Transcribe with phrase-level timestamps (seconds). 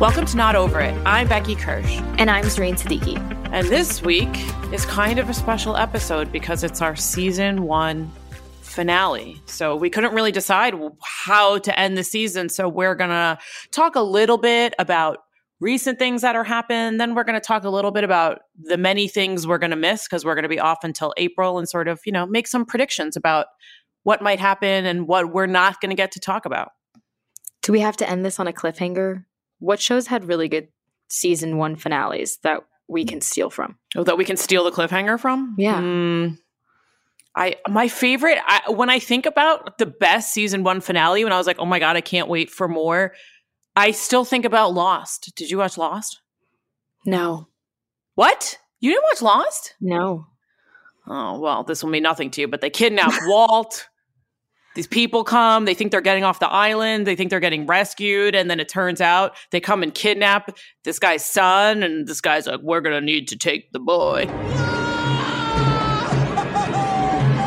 [0.00, 0.92] Welcome to Not Over It.
[1.06, 2.00] I'm Becky Kirsch.
[2.18, 3.16] And I'm Zareen Siddiqui.
[3.52, 4.28] And this week
[4.72, 8.10] is kind of a special episode because it's our season one
[8.62, 9.40] finale.
[9.46, 12.48] So we couldn't really decide how to end the season.
[12.48, 13.38] So we're going to
[13.70, 15.18] talk a little bit about
[15.60, 16.98] recent things that are happening.
[16.98, 19.76] Then we're going to talk a little bit about the many things we're going to
[19.76, 22.48] miss because we're going to be off until April and sort of, you know, make
[22.48, 23.46] some predictions about
[24.02, 26.70] what might happen and what we're not going to get to talk about.
[27.62, 29.24] Do we have to end this on a cliffhanger?
[29.64, 30.68] What shows had really good
[31.08, 33.78] season one finales that we can steal from?
[33.96, 35.54] Oh, that we can steal the cliffhanger from?
[35.58, 35.80] Yeah.
[35.80, 36.38] Mm,
[37.34, 41.38] I my favorite I, when I think about the best season one finale when I
[41.38, 43.14] was like, oh my god, I can't wait for more.
[43.74, 45.32] I still think about Lost.
[45.34, 46.20] Did you watch Lost?
[47.04, 47.48] No.
[48.14, 48.58] What?
[48.80, 49.74] You didn't watch Lost?
[49.80, 50.26] No.
[51.08, 52.48] Oh well, this will mean nothing to you.
[52.48, 53.88] But they kidnap Walt
[54.74, 58.34] these people come, they think they're getting off the island, they think they're getting rescued,
[58.34, 62.46] and then it turns out they come and kidnap this guy's son, and this guy's
[62.46, 64.28] like, We're gonna need to take the boy.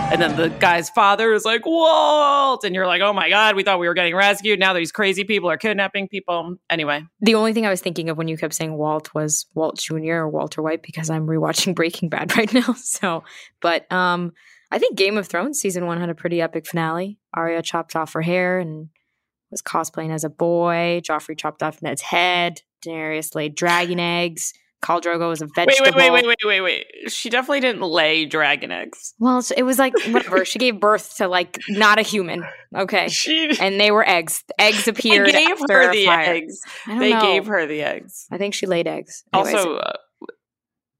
[0.10, 2.64] And then the guy's father is like, Walt!
[2.64, 4.58] And you're like, oh my God, we thought we were getting rescued.
[4.58, 6.56] Now these crazy people are kidnapping people.
[6.70, 7.04] Anyway.
[7.20, 10.14] The only thing I was thinking of when you kept saying Walt was Walt Jr.
[10.14, 12.74] or Walter White because I'm rewatching Breaking Bad right now.
[12.78, 13.26] So,
[13.60, 14.32] but um,
[14.72, 17.20] I think Game of Thrones season one had a pretty epic finale.
[17.34, 18.90] Arya chopped off her hair and
[19.52, 21.02] was cosplaying as a boy.
[21.04, 22.62] Joffrey chopped off Ned's head.
[22.86, 24.54] Daenerys laid dragon eggs.
[24.84, 25.86] Khal Drogo was a vegetable.
[25.86, 27.12] Wait, wait, wait, wait, wait, wait, wait.
[27.12, 29.16] She definitely didn't lay dragon eggs.
[29.20, 30.46] Well, it was like whatever.
[30.46, 32.46] she gave birth to like not a human.
[32.76, 34.44] Okay, she, and they were eggs.
[34.60, 35.28] Eggs appeared.
[35.28, 36.36] They gave her the fire.
[36.36, 36.62] eggs.
[36.86, 37.22] They know.
[37.22, 38.28] gave her the eggs.
[38.32, 39.24] I think she laid eggs.
[39.34, 39.56] Anyways.
[39.56, 39.94] Also, uh,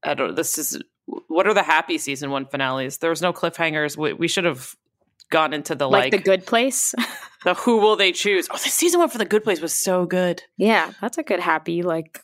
[0.02, 0.30] I don't.
[0.30, 0.34] Know.
[0.34, 0.82] This is
[1.28, 2.98] what are the happy season one finales?
[2.98, 3.96] There was no cliffhangers.
[3.96, 4.74] We, we should have
[5.30, 6.94] gone into the like, like the good place.
[7.44, 8.48] the who will they choose?
[8.50, 10.42] Oh, the season one for the good place was so good.
[10.56, 12.20] Yeah, that's a good happy like.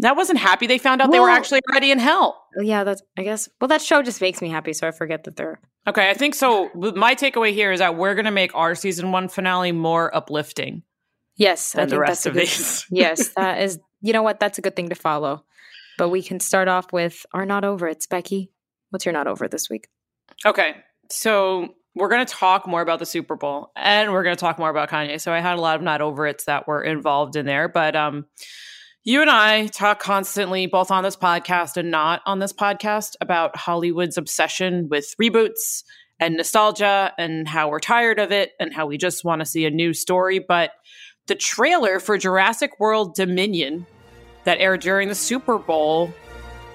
[0.00, 0.68] That wasn't happy.
[0.68, 2.44] They found out well, they were actually already in hell.
[2.60, 3.02] Yeah, that's.
[3.16, 3.48] I guess.
[3.60, 5.60] Well, that show just makes me happy, so I forget that they're.
[5.88, 6.70] Okay, I think so.
[6.74, 10.82] My takeaway here is that we're going to make our season one finale more uplifting.
[11.36, 12.86] Yes, than the rest of these.
[12.90, 13.80] yes, that is.
[14.00, 14.38] You know what?
[14.38, 15.44] That's a good thing to follow.
[15.98, 18.50] But we can start off with our not over it, Becky.
[18.88, 19.88] What's your not over this week?
[20.46, 20.76] Okay.
[21.10, 24.58] So we're going to talk more about the Super Bowl and we're going to talk
[24.58, 25.20] more about Kanye.
[25.20, 27.68] So I had a lot of not over it's that were involved in there.
[27.68, 28.26] But um,
[29.04, 33.56] you and I talk constantly, both on this podcast and not on this podcast, about
[33.56, 35.82] Hollywood's obsession with reboots
[36.20, 39.64] and nostalgia and how we're tired of it and how we just want to see
[39.66, 40.38] a new story.
[40.38, 40.72] But
[41.26, 43.86] the trailer for Jurassic World Dominion
[44.48, 46.10] that aired during the Super Bowl,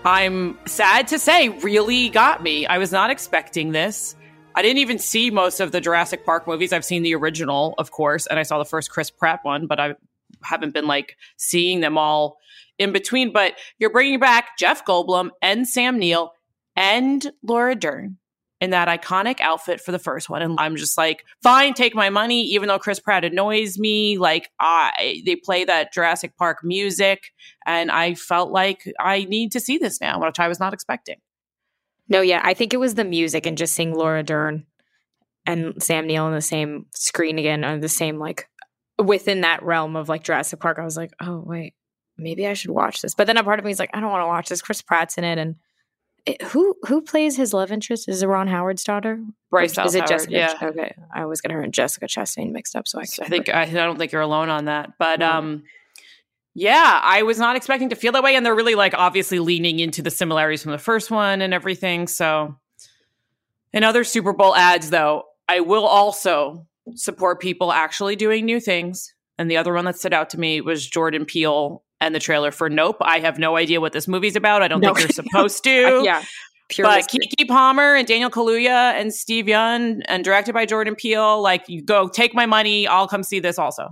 [0.05, 2.67] I'm sad to say, really got me.
[2.67, 4.15] I was not expecting this.
[4.53, 6.71] I didn't even see most of the Jurassic Park movies.
[6.71, 9.79] I've seen the original, of course, and I saw the first Chris Pratt one, but
[9.79, 9.95] I
[10.43, 12.37] haven't been like seeing them all
[12.77, 13.33] in between.
[13.33, 16.31] But you're bringing back Jeff Goldblum and Sam Neill
[16.75, 18.17] and Laura Dern
[18.63, 20.41] in that iconic outfit for the first one.
[20.41, 24.17] And I'm just like, fine, take my money, even though Chris Pratt annoys me.
[24.17, 27.33] Like, I they play that Jurassic Park music,
[27.65, 31.17] and I felt like I need to see this now, which I was not expecting.
[32.07, 34.65] No, yeah, I think it was the music and just seeing Laura Dern
[35.45, 38.47] and Sam Neill on the same screen again, on the same like
[38.97, 40.79] within that realm of like Jurassic Park.
[40.79, 41.73] I was like, oh wait,
[42.17, 43.13] maybe I should watch this.
[43.13, 44.61] But then a part of me is like, I don't want to watch this.
[44.61, 45.55] Chris Pratt's in it, and
[46.25, 48.07] it, who who plays his love interest?
[48.07, 49.21] Is it Ron Howard's daughter?
[49.49, 50.31] Bryce Is it Howard, Jessica?
[50.31, 50.53] Yeah.
[50.61, 52.87] Okay, I always get her and Jessica Chastain mixed up.
[52.87, 54.93] So I, I think I, I, don't think you're alone on that.
[54.97, 55.27] But mm.
[55.27, 55.63] um,
[56.53, 59.79] yeah, I was not expecting to feel that way, and they're really like obviously leaning
[59.79, 62.07] into the similarities from the first one and everything.
[62.07, 62.55] So,
[63.73, 69.13] in other Super Bowl ads, though, I will also support people actually doing new things
[69.37, 72.51] And the other one that stood out to me was Jordan Peele and the trailer
[72.51, 72.97] for Nope.
[73.01, 74.61] I have no idea what this movie's about.
[74.61, 74.93] I don't No.
[74.93, 75.99] think you're supposed to.
[75.99, 76.23] Uh, yeah.
[76.69, 77.27] Pure But mystery.
[77.39, 81.81] Keke Palmer and Daniel Kaluuya and Steven Yeun and directed by Jordan Peele, like you
[81.81, 83.89] go take my money, I'll come see this also.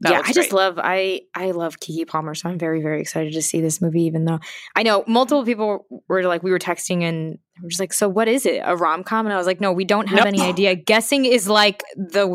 [0.00, 0.52] That yeah, I just great.
[0.52, 4.02] love I I love Keke Palmer, so I'm very very excited to see this movie.
[4.02, 4.40] Even though
[4.74, 8.28] I know multiple people were like, we were texting and we're just like, so what
[8.28, 8.60] is it?
[8.64, 9.24] A rom com?
[9.24, 10.26] And I was like, no, we don't have Nope.
[10.26, 10.74] any idea.
[10.74, 12.26] Guessing is like the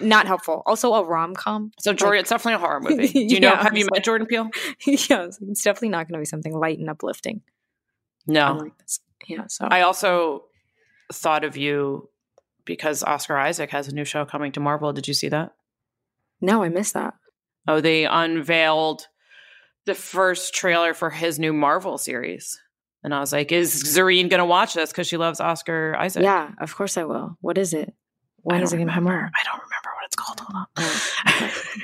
[0.00, 0.62] not helpful.
[0.66, 1.72] Also, a rom com.
[1.78, 3.08] So Jordan, it's definitely a horror movie.
[3.12, 3.52] Do you know?
[3.52, 4.50] Yeah, Have you met Jordan Peele?
[4.86, 7.42] yeah, it's, definitely not going to be something light and uplifting.
[8.26, 8.70] No.
[8.80, 9.00] this.
[9.26, 9.46] Yeah.
[9.48, 10.44] So I also
[11.12, 12.08] thought of you
[12.64, 14.92] because Oscar Isaac has a new show coming to Marvel.
[14.92, 15.52] Did you see that?
[16.40, 17.14] no, I missed that.
[17.66, 19.08] Oh, they unveiled
[19.86, 22.60] the first trailer for his new Marvel series.
[23.02, 26.22] And I was like, is Zareen going to watch this because she loves Oscar Isaac?
[26.22, 27.38] Yeah, of course I will.
[27.40, 27.94] What is it?
[28.42, 29.12] When is it going to come out?
[29.12, 29.85] I don't remember what it's called.
[30.26, 30.66] Hold on.
[30.76, 31.10] Oh,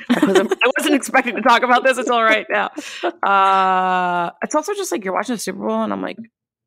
[0.09, 2.71] I, wasn't, I wasn't expecting to talk about this until right now.
[3.23, 6.17] Uh, it's also just like you're watching the Super Bowl, and I'm like,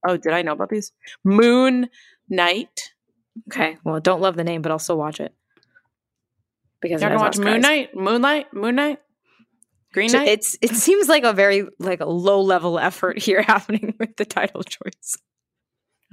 [0.08, 0.92] oh, did I know about these?
[1.22, 1.90] Moon
[2.30, 2.92] Knight.
[3.48, 3.76] Okay.
[3.84, 5.34] Well, don't love the name, but I'll still watch it
[6.80, 7.60] because You're gonna watch Moon.
[7.60, 8.98] Knight, Moonlight, Moon Knight,
[9.92, 10.28] Green Knight.
[10.28, 14.24] It's it seems like a very like a low level effort here happening with the
[14.24, 15.16] title choice.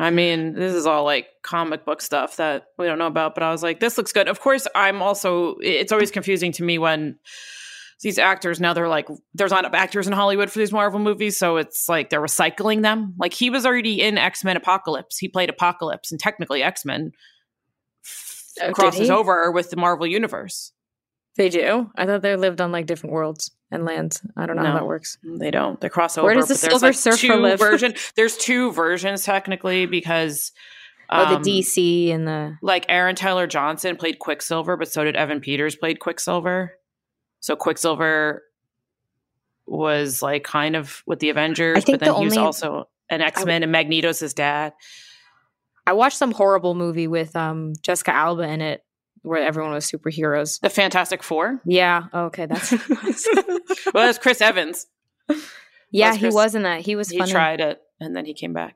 [0.03, 3.43] I mean, this is all like comic book stuff that we don't know about, but
[3.43, 4.27] I was like, this looks good.
[4.27, 7.17] Of course, I'm also, it's always confusing to me when
[8.01, 11.37] these actors now they're like, there's not enough actors in Hollywood for these Marvel movies.
[11.37, 13.13] So it's like they're recycling them.
[13.17, 15.17] Like he was already in X Men Apocalypse.
[15.17, 17.13] He played Apocalypse, and technically X Men
[18.61, 20.73] Oh, crosses over with the Marvel Universe.
[21.37, 21.89] They do.
[21.95, 24.21] I thought they lived on like different worlds and lands.
[24.37, 24.79] I don't know how No.
[24.79, 25.17] that works.
[25.23, 25.79] They don't.
[25.81, 26.25] They cross over.
[26.27, 27.59] Where does the Silver like, Surfer two live?
[27.59, 27.93] Version.
[28.15, 30.51] There's two versions technically because.
[31.09, 35.15] Oh, um, the DC and the like Aaron Taylor Johnson played Quicksilver, but so did
[35.17, 36.75] Evan Peters played Quicksilver.
[37.41, 38.41] So Quicksilver
[39.67, 42.45] was like kind of with the Avengers, I think but then the he was only-
[42.45, 44.73] also an X Men and Magneto's his dad.
[45.85, 48.83] I watched some horrible movie with um Jessica Alba in it
[49.23, 50.59] where everyone was superheroes.
[50.61, 51.59] The Fantastic Four.
[51.65, 52.03] Yeah.
[52.13, 52.71] oh, Okay, that's
[53.93, 54.85] well, it's Chris Evans.
[55.91, 56.11] yeah.
[56.11, 56.81] Was He was in that.
[56.81, 57.31] He was He funny.
[57.31, 58.75] tried it and then he came back.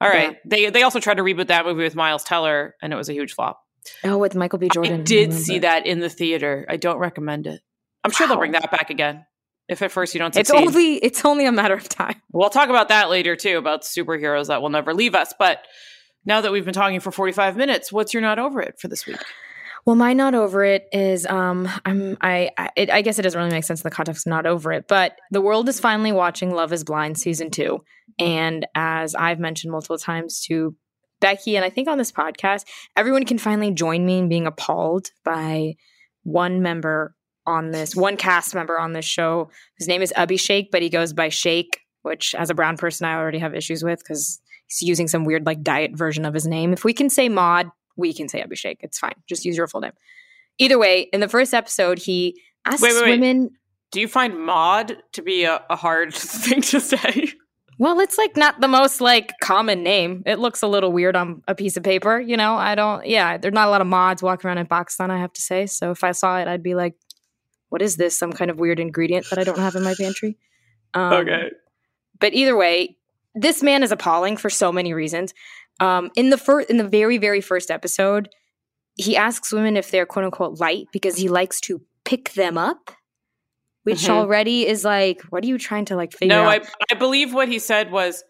[0.00, 0.32] All right.
[0.32, 0.38] Yeah.
[0.44, 3.12] They they also tried to reboot that movie with Miles Teller and it was a
[3.14, 3.62] huge flop.
[4.04, 4.68] Oh, with Michael B.
[4.68, 5.00] Jordan.
[5.00, 5.36] I did remember.
[5.44, 6.66] see that in the theater.
[6.68, 7.62] I don't recommend it.
[8.04, 9.24] I'm sure they'll bring that back again.
[9.68, 10.66] If at first you don't It's succeed.
[10.68, 12.20] only it's only a matter of time.
[12.32, 15.32] We'll talk about that later too about superheroes that will never leave us.
[15.38, 15.64] But
[16.24, 19.06] now that we've been talking for 45 minutes, what's your not over it for this
[19.06, 19.16] week?
[19.86, 23.38] Well, my not over it is um I'm I I, it, I guess it doesn't
[23.38, 26.10] really make sense in the context of not over it, but the world is finally
[26.10, 27.84] watching Love Is Blind season two,
[28.18, 30.74] and as I've mentioned multiple times to
[31.20, 32.64] Becky and I think on this podcast,
[32.96, 35.74] everyone can finally join me in being appalled by
[36.24, 37.14] one member
[37.46, 39.50] on this one cast member on this show.
[39.78, 43.14] His name is Abhishek, but he goes by Shake, which as a brown person I
[43.14, 46.72] already have issues with because he's using some weird like diet version of his name.
[46.72, 48.78] If we can say Maud, we can say Abhishek.
[48.80, 49.14] It's fine.
[49.26, 49.92] Just use your full name.
[50.58, 53.10] Either way, in the first episode, he asks Wait, wait, wait.
[53.20, 53.50] women.
[53.92, 57.32] Do you find mod to be a, a hard thing to say?
[57.78, 60.22] Well, it's like not the most like common name.
[60.24, 62.18] It looks a little weird on a piece of paper.
[62.18, 63.06] You know, I don't.
[63.06, 65.10] Yeah, there's not a lot of mods walking around in Pakistan.
[65.10, 65.66] I have to say.
[65.66, 66.94] So if I saw it, I'd be like,
[67.68, 68.18] "What is this?
[68.18, 70.38] Some kind of weird ingredient that I don't have in my pantry?"
[70.94, 71.50] Um, okay.
[72.18, 72.96] but either way,
[73.34, 75.34] this man is appalling for so many reasons.
[75.80, 78.28] Um, in the first, in the very, very first episode,
[78.94, 82.92] he asks women if they're quote unquote light because he likes to pick them up,
[83.82, 84.10] which Mhm.
[84.10, 86.62] already is like, what are you trying to like figure No, out?
[86.62, 88.24] I, I believe what he said was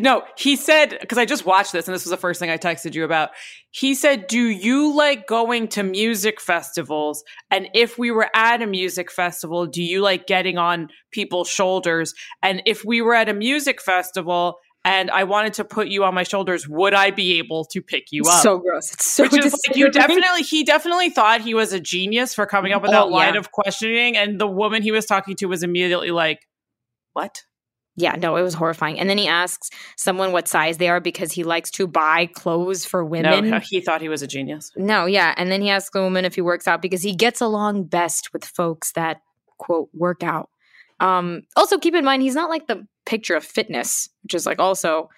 [0.00, 2.56] no, he said because I just watched this and this was the first thing I
[2.56, 3.28] texted you about.
[3.72, 7.22] He said, "Do you like going to music festivals?
[7.50, 12.14] And if we were at a music festival, do you like getting on people's shoulders?
[12.42, 16.14] And if we were at a music festival and I wanted to put you on
[16.14, 18.92] my shoulders, would I be able to pick you up?" so gross.
[18.92, 22.46] It's so Which is like you definitely he definitely thought he was a genius for
[22.46, 23.40] coming up with that Oh, line yeah.
[23.40, 26.46] of questioning, and the woman he was talking to was immediately like,
[27.12, 27.42] "What?"
[27.94, 28.98] Yeah, no, it was horrifying.
[28.98, 32.86] And then he asks someone what size they are because he likes to buy clothes
[32.86, 33.50] for women.
[33.50, 34.72] No, he thought he was a genius.
[34.76, 35.34] No, yeah.
[35.36, 38.32] And then he asks the woman if he works out because he gets along best
[38.32, 39.20] with folks that
[39.58, 40.48] quote work out.
[41.00, 44.58] Um, also keep in mind he's not like the picture of fitness, which is like
[44.58, 45.10] also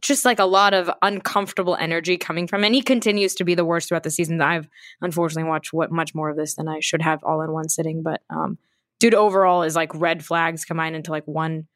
[0.00, 2.64] just like a lot of uncomfortable energy coming from.
[2.64, 4.40] And he continues to be the worst throughout the season.
[4.40, 4.66] I've
[5.02, 8.02] unfortunately watched what much more of this than I should have all in one sitting.
[8.02, 8.56] But um
[9.00, 11.66] dude overall is like red flags combined into like one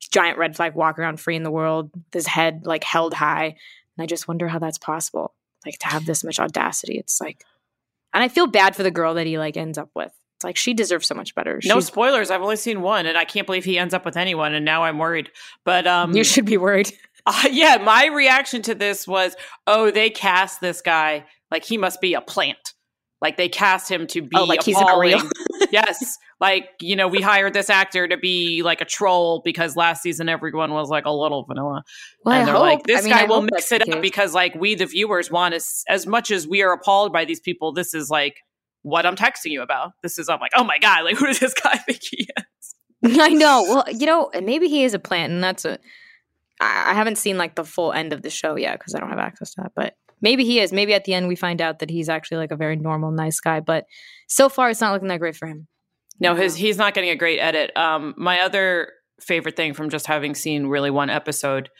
[0.00, 3.44] giant red flag walk around free in the world, his head like held high.
[3.44, 5.32] And I just wonder how that's possible.
[5.64, 6.98] Like to have this much audacity.
[6.98, 7.44] It's like
[8.12, 10.56] and I feel bad for the girl that he like ends up with It's like
[10.56, 11.60] she deserves so much better.
[11.66, 12.30] No She's- spoilers.
[12.30, 14.54] I've only seen one, and I can't believe he ends up with anyone.
[14.54, 15.28] And now I'm worried.
[15.66, 16.90] But um, you should be worried.
[17.26, 22.00] Uh, yeah, my reaction to this was, oh, they cast this guy like he must
[22.00, 22.72] be a plant.
[23.20, 25.20] Like they cast him to be Oh, like he's not real.
[25.70, 30.02] yes, like you know, we hired this actor to be like a troll because last
[30.02, 31.82] season everyone was like a little vanilla,
[32.24, 32.62] Well, and I they're hope.
[32.62, 35.30] like, this I mean, guy I will mix it up because like we the viewers
[35.30, 37.74] want as as much as we are appalled by these people.
[37.74, 38.36] This is like
[38.82, 39.92] what I'm texting you about.
[40.02, 43.18] This is I'm like, oh my god, like who does this guy think he is?
[43.18, 43.62] I know.
[43.62, 45.78] Well, you know, maybe he is a plant, and that's a.
[46.60, 49.10] I I haven't seen like the full end of the show yet because I don't
[49.10, 49.72] have access to that.
[49.74, 50.72] But maybe he is.
[50.72, 53.40] Maybe at the end we find out that he's actually like a very normal, nice
[53.40, 53.60] guy.
[53.60, 53.84] But
[54.28, 55.66] so far, it's not looking that great for him.
[56.20, 57.74] No, his he's not getting a great edit.
[57.76, 61.70] Um, my other favorite thing from just having seen really one episode.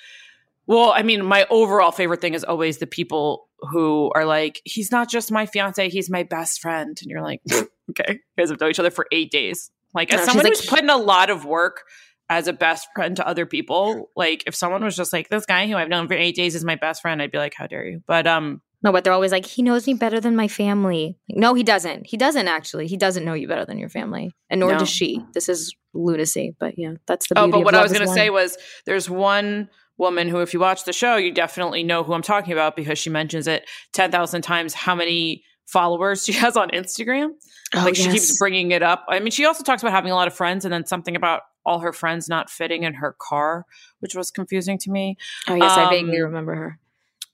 [0.67, 4.91] Well, I mean, my overall favorite thing is always the people who are like, he's
[4.91, 6.99] not just my fiance, he's my best friend.
[7.01, 9.71] And you're like, okay, you guys have known each other for eight days.
[9.95, 11.83] Like, No, as she's someone like- who's put in a lot of work
[12.29, 15.67] as a best friend to other people, like if someone was just like, this guy
[15.67, 17.85] who I've known for eight days is my best friend, I'd be like, how dare
[17.85, 18.03] you?
[18.07, 21.19] But um, No, but they're always like, he knows me better than my family.
[21.29, 22.07] Like, no, he doesn't.
[22.07, 22.87] He doesn't actually.
[22.87, 24.79] He doesn't know you better than your family, and nor No.
[24.79, 25.25] does she.
[25.35, 26.55] This is lunacy.
[26.61, 27.37] But yeah, that's the.
[27.37, 29.69] Oh, beauty but of what I was going to say was there's one
[30.01, 32.99] woman who, if you watch the show, you definitely know who I'm talking about because
[32.99, 37.31] she mentions it 10,000 times how many followers she has on Instagram.
[37.75, 39.05] Oh, like she keeps bringing it up.
[39.09, 41.43] I mean, she also talks about having a lot of friends and then something about
[41.65, 43.67] all her friends not fitting in her car,
[44.01, 45.17] which was confusing to me.
[45.47, 46.79] Oh yes, I vaguely um, remember her.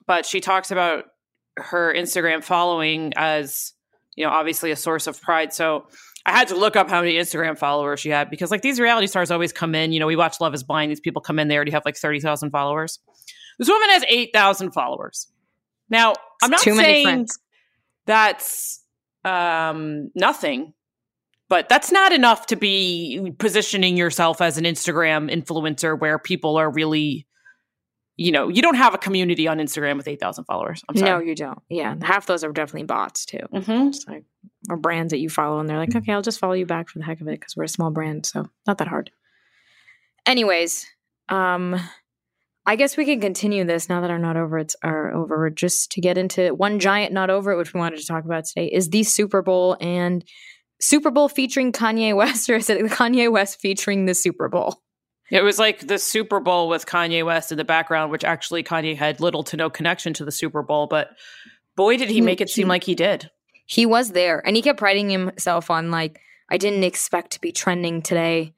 [0.05, 1.05] But she talks about
[1.55, 3.73] her Instagram following as,
[4.15, 5.53] you know, obviously a source of pride.
[5.53, 5.87] So
[6.27, 9.07] I had to look up how many Instagram followers she had because like these reality
[9.07, 9.93] stars always come in.
[9.93, 10.91] You know, we watch Love is Blind.
[10.91, 12.99] These people come in, they already have like 30,000 followers.
[13.57, 15.27] This woman has 8,000 followers.
[15.89, 17.27] Now, I'm not Too many saying
[18.05, 18.83] that's
[19.23, 20.73] um, nothing,
[21.49, 26.71] but that's not enough to be positioning yourself as an Instagram influencer where people are
[26.71, 27.26] really,
[28.17, 30.83] you know, you don't have a community on Instagram with 8,000 followers.
[30.89, 31.11] I'm sorry.
[31.11, 31.59] No, you don't.
[31.69, 33.39] Yeah, half those are definitely bots too.
[33.53, 33.93] Mhm.
[33.93, 34.23] Just like
[34.69, 36.99] or brands that you follow, and they're like, okay, I'll just follow you back for
[36.99, 39.11] the heck of it because we're a small brand, so not that hard.
[40.25, 40.85] Anyways,
[41.29, 41.79] um,
[42.65, 45.49] I guess we can continue this now that our not over it's are over.
[45.49, 48.45] Just to get into one giant not over it, which we wanted to talk about
[48.45, 50.25] today, is the Super Bowl and
[50.81, 54.81] Super Bowl featuring Kanye West, or is it Kanye West featuring the Super Bowl?
[55.29, 58.95] It was like the Super Bowl with Kanye West in the background, which actually Kanye
[58.95, 61.09] had little to no connection to the Super Bowl, but
[61.75, 63.29] boy, did he make it seem like he did.
[63.65, 66.19] he was there and he kept priding himself on like
[66.49, 68.53] i didn't expect to be trending today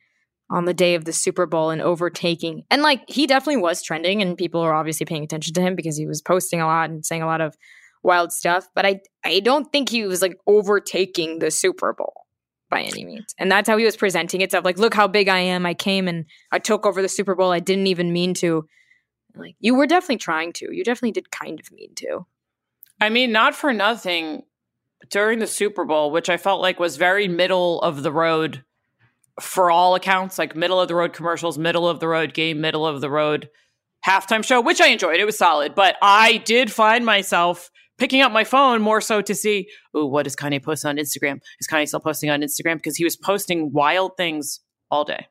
[0.52, 4.22] on the day of the super bowl and overtaking and like he definitely was trending
[4.22, 7.06] and people are obviously paying attention to him because he was posting a lot and
[7.06, 7.56] saying a lot of
[8.04, 12.28] wild stuff but i i don't think he was like overtaking the super bowl
[12.70, 13.34] by any means.
[13.38, 14.66] And that's how he was presenting itself.
[14.66, 15.66] Like look how big i am.
[15.66, 18.68] I came and i took over the super bowl i didn't even mean to.
[19.36, 20.74] Like you were definitely trying to.
[20.74, 22.26] You definitely did kind of mean to.
[23.02, 24.44] I mean, not for nothing,
[25.10, 28.64] during the Super Bowl, which I felt like was very middle of the road
[29.40, 32.86] for all accounts, like middle of the road commercials, middle of the road game, middle
[32.86, 33.50] of the road
[34.06, 35.20] halftime show, which I enjoyed.
[35.20, 39.36] It was solid, but I did find myself picking up my phone more so to
[39.36, 41.40] see, oh, what is Kanye posting on Instagram?
[41.60, 42.76] Is Kanye still posting on Instagram?
[42.76, 45.28] Because he was posting wild things all day.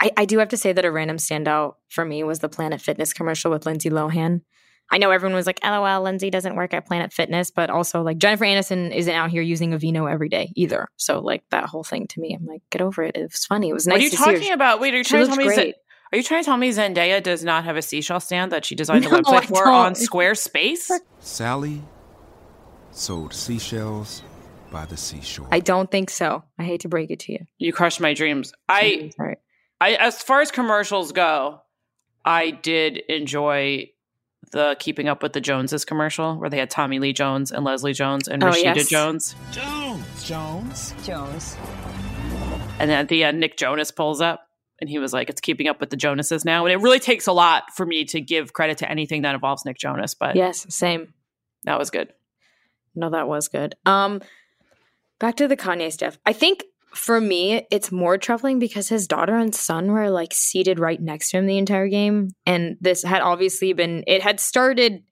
[0.00, 2.82] I, I do have to say that a random standout for me was the Planet
[2.82, 4.42] Fitness commercial with Lindsay Lohan.
[4.90, 8.18] I know everyone was like, LOL, Lindsay doesn't work at Planet Fitness, but also like
[8.18, 10.86] Jennifer Aniston isn't out here using Aveeno every day either.
[10.96, 13.16] So like that whole thing to me, I'm like, get over it.
[13.16, 13.70] It was funny.
[13.70, 14.80] It was nice what are you talking about?
[14.80, 15.44] Wait, are you She trying to tell me?
[15.44, 15.74] Great.
[16.12, 18.74] Are you trying to tell me Zendaya does not have a seashell stand that she
[18.74, 19.74] designed a No, website I for don't.
[19.74, 20.90] on Squarespace?
[21.20, 21.82] Sally
[22.92, 24.22] sold seashells
[24.70, 25.48] by the seashore.
[25.52, 26.42] I don't think so.
[26.58, 27.46] I hate to break it to you.
[27.58, 28.52] You crushed my dreams.
[28.68, 29.36] I, Sorry.
[29.80, 31.60] I, as far as commercials go,
[32.24, 33.90] I did enjoy
[34.52, 37.92] the Keeping Up with the Joneses commercial where they had Tommy Lee Jones and Leslie
[37.92, 38.88] Jones and Oh, Rashida yes.
[38.88, 39.34] Jones,
[40.24, 40.94] Jones.
[41.04, 41.56] Jones.
[42.78, 44.45] and then at the end, Nick Jonas pulls up.
[44.80, 47.26] And he was like, "It's keeping up with the Jonases now," and it really takes
[47.26, 50.14] a lot for me to give credit to anything that involves Nick Jonas.
[50.14, 51.14] But Yes, same.
[51.64, 52.12] that was good.
[52.94, 53.74] No, that was good.
[53.86, 54.20] Um,
[55.18, 56.18] back to the Kanye stuff.
[56.26, 56.64] I think
[56.94, 61.30] for me, it's more troubling because his daughter and son were like seated right next
[61.30, 64.04] to him the entire game, and this had obviously been.
[64.06, 65.02] It had started.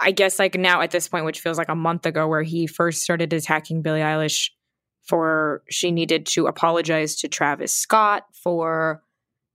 [0.00, 2.66] I guess like now at this point, which feels like a month ago, where he
[2.66, 4.50] first started attacking Billie Eilish
[5.08, 9.02] for she needed to apologize to Travis Scott for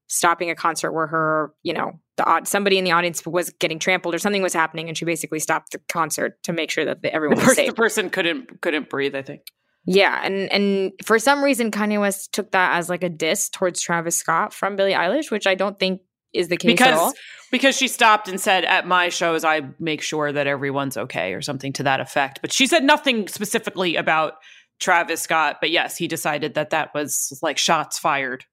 [0.08, 3.80] stopping a concert where her, you know, the odd somebody in the audience was getting
[3.80, 7.02] trampled or something was happening, and she basically stopped the concert to make sure that
[7.02, 7.70] the, everyone The was safe.
[7.70, 9.16] the person couldn't couldn't breathe.
[9.16, 9.42] I think.
[9.86, 13.82] Yeah, and and for some reason Kanye West took that as like a diss towards
[13.82, 16.02] Travis Scott from Billie Eilish, which I don't think
[16.34, 17.14] is the case because, at all.
[17.52, 21.42] Because she stopped and said, "At my shows, I make sure that everyone's okay," or
[21.42, 22.40] something to that effect.
[22.42, 24.36] But she said nothing specifically about
[24.84, 25.58] Travis Scott.
[25.62, 28.46] But yes, he decided that that was like shots fired.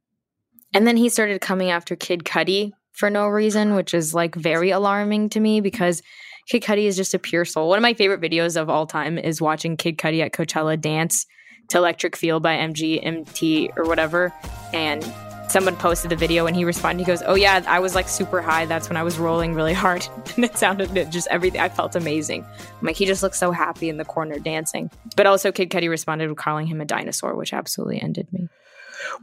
[0.72, 4.70] And then he started coming after Kid Cudi for no reason, which is like very
[4.70, 6.02] alarming to me because
[6.49, 7.68] Kid Cudi is just a pure soul.
[7.68, 11.26] One of my favorite videos of all time is watching Kid Cudi at Coachella dance
[11.70, 14.32] to Electric Feel by MGMT or whatever.
[14.72, 15.02] And
[15.50, 18.40] someone posted the video and he responded, he goes, Oh yeah, I was like super
[18.40, 18.66] high.
[18.66, 20.07] That's when I was rolling really hard.
[20.37, 21.61] and it sounded just everything.
[21.61, 22.45] I felt amazing.
[22.59, 24.90] I'm like, he just looks so happy in the corner dancing.
[25.16, 28.49] But also Kid Cudi responded with calling him a dinosaur, which absolutely ended me.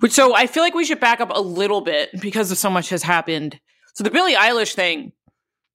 [0.10, 2.90] So I feel like we should back up a little bit because of so much
[2.90, 3.60] has happened.
[3.94, 5.14] So the Billie Eilish thing,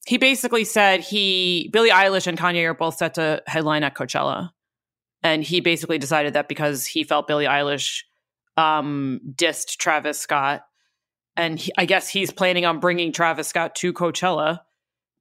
[0.07, 4.51] he basically said he Billie Eilish and Kanye are both set to headline at Coachella,
[5.23, 8.03] and he basically decided that because he felt Billie Eilish
[8.57, 10.63] um, dissed Travis Scott,
[11.37, 14.61] and he, I guess he's planning on bringing Travis Scott to Coachella,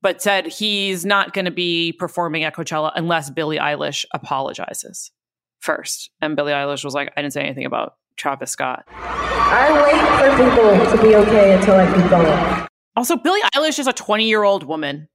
[0.02, 5.12] but said he's not going to be performing at Coachella unless Billie Eilish apologizes
[5.60, 6.10] first.
[6.22, 10.44] And Billie Eilish was like, "I didn't say anything about Travis Scott." I wait for
[10.44, 12.68] people to be okay until I keep going.
[12.96, 15.08] Also, Billie Eilish is a 20 year old woman.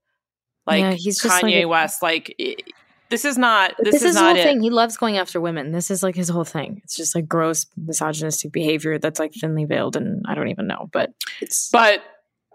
[0.65, 2.01] Like Yeah, he's just Kanye like a- West.
[2.03, 2.61] Like, it,
[3.09, 4.43] this is not, this, this, is, is, not the it.
[4.43, 4.61] whole thing.
[4.61, 5.71] He loves going after women.
[5.71, 6.81] This is like his whole thing.
[6.83, 10.89] It's just like gross misogynistic behavior that's like thinly veiled, and I don't even know.
[10.91, 12.03] But it's But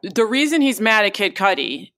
[0.02, 1.92] the reason he's mad at Kid Cudi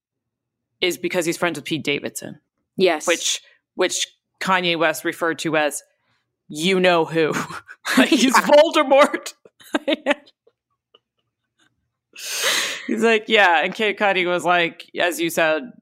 [0.81, 2.41] is because he's friends with Pete Davidson,
[2.77, 3.43] yes, which,
[3.75, 4.09] which
[4.41, 5.83] Kanye West referred to as
[6.49, 7.33] you know who.
[7.99, 9.35] like he's Voldemort.
[12.87, 13.65] he's like, yeah.
[13.65, 15.73] And Kid Cudi was like, as you said,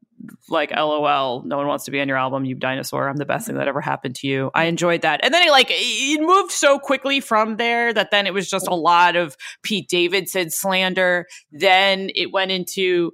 [0.53, 3.47] like lol no one wants to be on your album you dinosaur i'm the best
[3.47, 4.51] thing that ever happened to you.
[4.55, 5.21] I enjoyed that.
[5.25, 8.69] And then it like it moved so quickly from there that then it was just
[8.69, 11.27] a lot of pete davidson slander.
[11.51, 13.13] Then it went into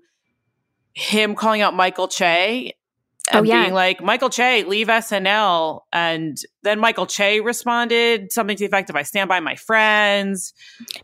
[0.95, 2.75] him calling out michael che
[3.31, 3.63] and Oh, yeah.
[3.63, 8.91] being like michael che leave snl and then michael che responded something to the effect
[8.91, 10.53] of i stand by my friends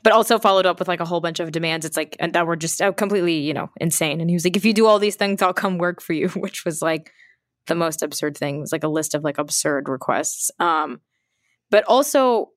[0.03, 1.85] but also followed up with like a whole bunch of demands.
[1.87, 4.21] It's like and that were just uh, completely you know insane.
[4.21, 6.29] And he was like, if you do all these things, I'll come work for you,
[6.37, 7.11] which was like
[7.67, 8.57] the most absurd thing.
[8.57, 10.51] It was like a list of like absurd requests.
[10.61, 11.01] Um,
[11.71, 12.51] but also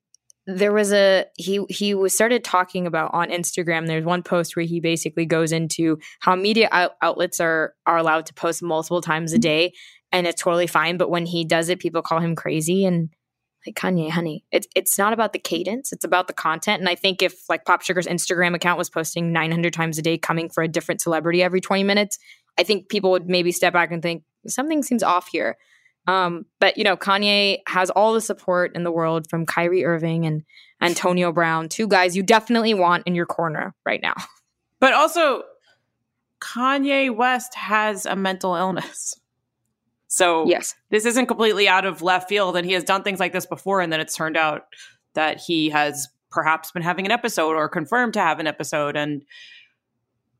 [0.47, 3.85] there was a he he was started talking about on Instagram.
[3.85, 8.25] There's one post where he basically goes into how media out- outlets are are allowed
[8.27, 9.41] to post multiple times a mm-hmm.
[9.41, 9.73] day,
[10.11, 10.97] and it's totally fine.
[10.97, 13.09] But when he does it, people call him crazy and
[13.65, 16.79] like Kanye, honey, it's it's not about the cadence; it's about the content.
[16.79, 20.17] And I think if like Pop Sugar's Instagram account was posting 900 times a day,
[20.17, 22.17] coming for a different celebrity every 20 minutes,
[22.57, 25.57] I think people would maybe step back and think something seems off here.
[26.07, 30.25] Um, but you know, Kanye has all the support in the world from Kyrie Irving
[30.25, 30.43] and
[30.81, 34.13] Antonio Brown, two guys you definitely want in your corner right now.
[34.79, 35.43] but also
[36.39, 39.15] kanye west has a mental illness
[40.07, 40.75] so Yes.
[40.91, 43.81] this isn't completely out of left field and he has done things like this before
[43.81, 44.65] and then it's turned out
[45.15, 49.23] that he has perhaps been having an episode or confirmed to have an episode and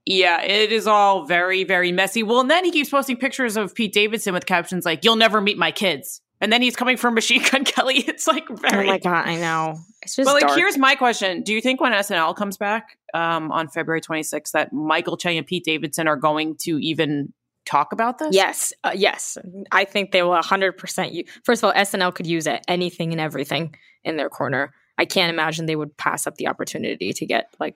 [0.07, 3.75] yeah it is all very very messy well and then he keeps posting pictures of
[3.75, 7.13] pete davidson with captions like you'll never meet my kids and then he's coming from
[7.15, 9.75] machine gun kelly it's like very Oh my god, I know.
[10.03, 10.57] It's just but like dark.
[10.57, 14.71] here's my question do you think when snl comes back um, on february 26th that
[14.71, 17.33] michael che and pete davidson are going to even
[17.67, 19.37] talk about this Yes, uh, yes.
[19.71, 21.29] I think they will 100% use.
[21.43, 24.73] First of all, SNL could use it, anything and everything in their corner.
[24.97, 27.75] I can't imagine they would pass up the opportunity to get like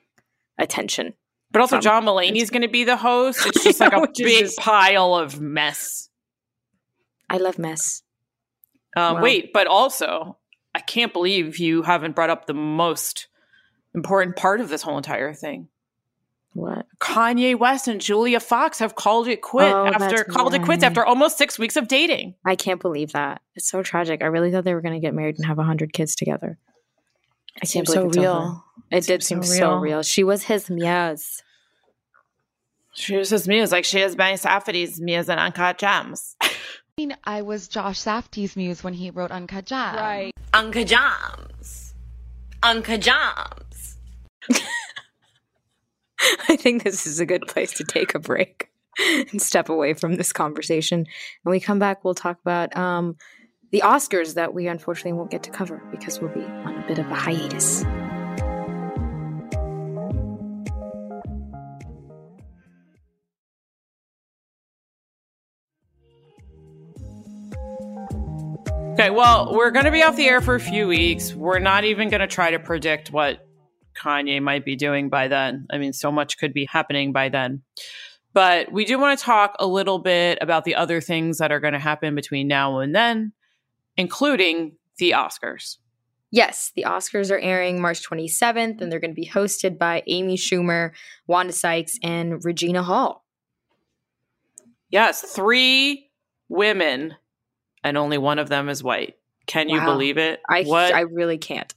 [0.57, 1.13] attention.
[1.51, 3.45] But also, from- John Mulaney's going to be the host.
[3.45, 6.09] It's just like a big just- pile of mess.
[7.29, 8.03] I love mess.
[8.95, 9.21] Uh, wow.
[9.21, 10.37] Wait, but also,
[10.75, 13.27] I can't believe you haven't brought up the most
[13.95, 15.69] important part of this whole entire thing.
[16.53, 16.85] What?
[16.99, 21.05] Kanye West and Julia Fox have called it quit Oh, after called it quits after
[21.05, 22.35] almost six weeks of dating.
[22.45, 23.41] I can't believe that.
[23.55, 24.21] It's so tragic.
[24.21, 26.57] I really thought they were going to get married and have 100 kids together.
[27.55, 28.31] I can't seems believe so it's real.
[28.33, 28.61] over.
[28.91, 29.79] It did seem so so real.
[29.79, 30.03] real.
[30.03, 31.41] She was his muse.
[32.93, 36.35] She was his muse, like she is Ben Safdie's muse and Uncut Gems.
[36.41, 36.49] I
[36.97, 39.97] mean, I was Josh Safdie's muse when he wrote Uncut Gems.
[39.97, 40.33] Right.
[40.53, 41.93] Uncle Joms.
[42.61, 43.97] Uncle Joms.
[46.49, 48.69] I think this is a good place to take a break
[49.31, 51.05] and step away from this conversation.
[51.43, 53.15] When we come back, we'll talk about um,
[53.71, 56.99] the Oscars that we unfortunately won't get to cover because we'll be on a bit
[56.99, 57.85] of a hiatus.
[69.01, 71.33] Okay, well, we're going to be off the air for a few weeks.
[71.33, 73.43] We're not even going to try to predict what
[73.99, 75.65] Kanye might be doing by then.
[75.71, 77.63] I mean, so much could be happening by then.
[78.31, 81.59] But we do want to talk a little bit about the other things that are
[81.59, 83.33] going to happen between now and then,
[83.97, 85.77] including the Oscars.
[86.29, 90.37] Yes, the Oscars are airing March 27th, and they're going to be hosted by Amy
[90.37, 90.91] Schumer,
[91.25, 93.25] Wanda Sykes, and Regina Hall.
[94.91, 96.11] Yes, three
[96.49, 97.15] women,
[97.83, 99.15] and only one of them is white.
[99.47, 100.39] Can you believe it?
[100.49, 101.73] I what I really can't.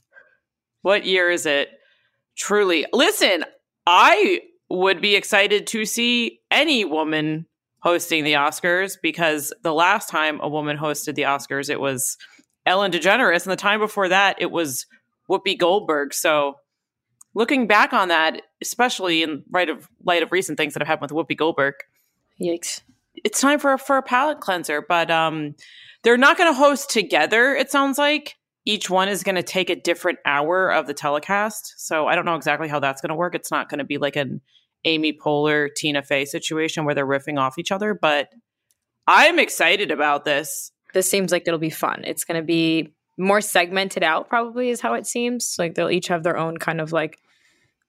[0.81, 1.69] what year is it?
[2.37, 3.43] Truly, listen.
[3.87, 7.45] I would be excited to see any woman
[7.79, 12.17] hosting the Oscars because the last time a woman hosted the Oscars, it was
[12.65, 14.87] Ellen DeGeneres, and the time before that, it was
[15.29, 16.13] Whoopi Goldberg.
[16.13, 16.55] So,
[17.35, 21.11] looking back on that, especially in light of light of recent things that have happened
[21.11, 21.75] with Whoopi Goldberg,
[22.41, 22.81] Yikes.
[23.23, 24.81] it's time for for a palate cleanser.
[24.81, 25.55] But um,
[26.05, 27.55] they're not going to host together.
[27.55, 31.73] It sounds like each one is going to take a different hour of the telecast.
[31.77, 33.35] So I don't know exactly how that's going to work.
[33.35, 34.41] It's not going to be like an
[34.85, 37.93] Amy Poehler Tina Fey situation where they're riffing off each other.
[37.93, 38.29] But
[39.07, 40.71] I'm excited about this.
[40.93, 42.03] This seems like it'll be fun.
[42.05, 45.55] It's going to be more segmented out, probably, is how it seems.
[45.57, 47.19] Like they'll each have their own kind of like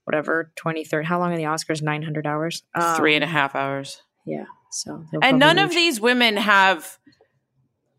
[0.05, 1.05] whatever 23rd.
[1.05, 1.83] How long are the Oscars?
[1.83, 2.63] 900 hours?
[2.75, 4.01] Um, Three and a half hours.
[4.25, 4.45] Yeah.
[4.71, 6.99] So And none probably of these women have,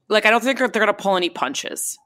[0.10, 1.98] like, I don't think they're going to pull any punches.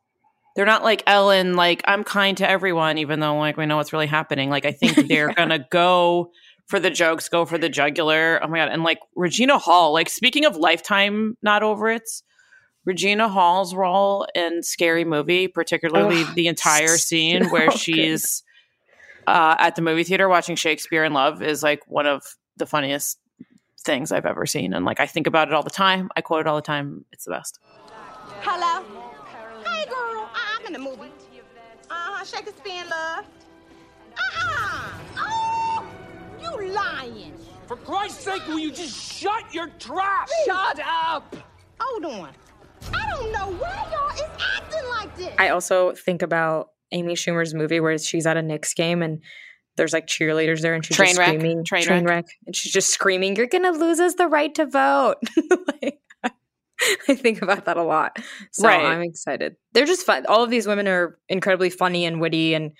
[0.55, 3.93] They're not like Ellen, like, I'm kind to everyone, even though, like, we know what's
[3.93, 4.49] really happening.
[4.49, 6.31] Like, I think they're going to go
[6.67, 8.39] for the jokes, go for the jugular.
[8.43, 8.69] Oh my God.
[8.69, 12.23] And like, Regina Hall, like, speaking of lifetime not over it's,
[12.85, 18.43] Regina Hall's role in Scary Movie, particularly the entire so scene where she's
[19.27, 22.23] uh, at the movie theater watching Shakespeare in Love, is like one of
[22.57, 23.19] the funniest
[23.81, 24.73] things I've ever seen.
[24.73, 26.09] And like I think about it all the time.
[26.15, 27.05] I quote it all the time.
[27.11, 27.59] It's the best.
[28.43, 28.83] Hello?
[29.65, 30.29] Hey, girl.
[30.33, 31.11] I'm in the movie.
[31.89, 32.23] Uh-huh.
[32.23, 33.25] Shakespeare in love.
[34.17, 34.89] Uh-uh.
[35.17, 35.85] Oh,
[36.41, 37.33] you lying.
[37.67, 40.29] For Christ's sake, will you just shut your trap?
[40.45, 41.35] Shut up.
[41.79, 42.29] Hold on.
[42.93, 44.21] I don't know why y'all is
[44.57, 45.33] acting like this.
[45.37, 49.21] I also think about Amy Schumer's movie where she's at a Knicks game and
[49.77, 51.27] there's like cheerleaders there and she's just wreck.
[51.27, 52.25] screaming Train wreck.
[52.45, 55.15] and she's just screaming you're gonna lose us the right to vote
[55.81, 56.00] like,
[57.07, 58.17] I think about that a lot
[58.51, 58.85] so Right.
[58.85, 62.71] I'm excited they're just fun all of these women are incredibly funny and witty and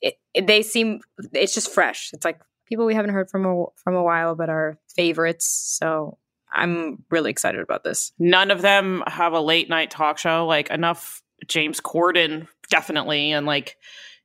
[0.00, 1.00] it, it- they seem
[1.32, 4.48] it's just fresh it's like people we haven't heard from a, from a while but
[4.48, 6.16] are favorites so
[6.52, 10.46] I'm really excited about this None of them have a late night talk show.
[10.46, 13.76] Like enough James Corden, definitely, and like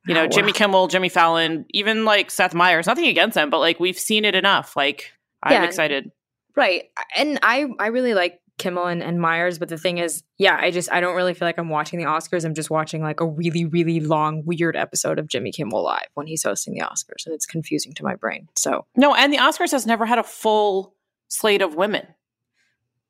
[0.08, 0.50] you know Oh, Jimmy.
[0.52, 2.86] Kimmel, Jimmy Fallon, even like Seth Meyers.
[2.88, 4.74] Nothing against them, but like we've seen it enough.
[4.74, 5.12] Like
[5.44, 5.64] I'm Yeah.
[5.66, 6.10] excited.
[6.56, 6.90] Right.
[7.14, 10.70] And I I really like Kimmel and, and Meyers, but the thing is, yeah, I
[10.70, 12.44] just I don't really feel like I'm watching the Oscars.
[12.44, 16.26] I'm just watching like a really, really long, weird episode of Jimmy Kimmel Live when
[16.26, 17.26] he's hosting the Oscars.
[17.26, 18.48] And it's confusing to my brain.
[18.56, 20.94] So No, and the Oscars has never had a full
[21.28, 22.06] slate of women.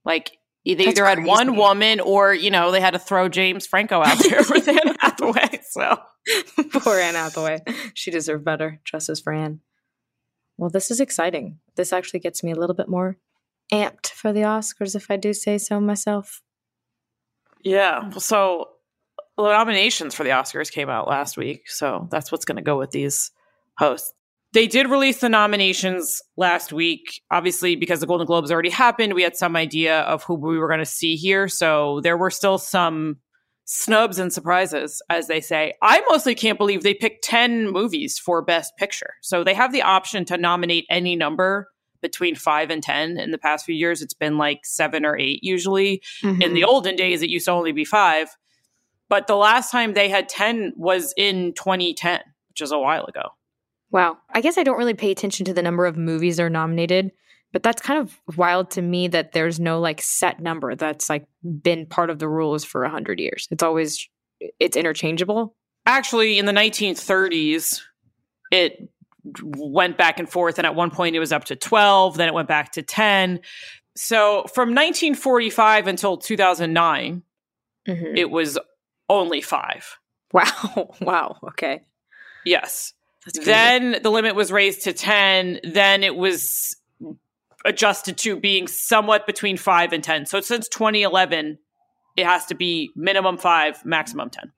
[0.05, 3.67] Like they That's either had one woman or you know they had to throw James
[3.67, 5.61] Franco out there with Anne Hathaway.
[5.71, 5.97] So
[6.73, 7.61] poor Anne Hathaway.
[7.95, 8.81] She deserved better.
[8.85, 9.61] Justice for Anne.
[10.57, 11.61] Well, this is exciting.
[11.77, 13.19] This actually gets me a little bit more
[13.73, 16.43] amped for the Oscars, if I do say so myself.
[17.63, 18.69] yeah, so
[19.37, 22.79] the nominations for the Oscars came out last week, so that's what's going to go
[22.79, 23.31] with these
[23.79, 24.13] hosts.
[24.53, 27.21] They did release the nominations last week.
[27.31, 30.69] Obviously, because the Golden Globes already happened, we had some idea of who we were
[30.69, 31.49] going to see here.
[31.49, 33.19] So there were still some
[33.67, 35.75] snubs and surprises, as they say.
[35.83, 39.15] I mostly can't believe they picked 10 movies for Best Picture.
[39.21, 41.69] So they have the option to nominate any number
[42.07, 43.19] between five and 10.
[43.19, 46.03] In the past few years, it's been like seven or eight usually.
[46.23, 46.65] In the mm-hmm.
[46.65, 48.29] olden days, it used to only be five.
[49.09, 53.23] But the last time they had 10 was in 2010, which is a while ago.
[53.91, 54.19] Wow.
[54.33, 57.11] I guess I don't really pay attention to the number of movies they're nominated,
[57.53, 61.27] but that's kind of wild to me that there's no like set number that's like
[61.63, 63.49] been part of the rules for a hundred years.
[63.51, 64.09] It's always
[64.61, 65.57] it's interchangeable.
[65.87, 67.81] Actually, in the 1930s,
[68.51, 68.91] it
[69.43, 70.59] went back and forth.
[70.59, 73.41] And at one point, it was up to 12, then it went back to 10.
[73.97, 77.23] So from 1945 until 2009,
[77.89, 78.17] Mhm.
[78.19, 78.59] it was
[79.09, 79.99] only five.
[80.33, 80.95] Wow.
[81.01, 81.37] wow.
[81.49, 81.83] Okay.
[82.45, 82.93] Yes.
[83.45, 85.61] Then the limit was raised to 10.
[85.65, 86.77] Then it was
[87.65, 90.27] adjusted to being somewhat between five and 10.
[90.27, 91.59] So since 2011,
[92.17, 94.53] it has to be minimum five, maximum 10.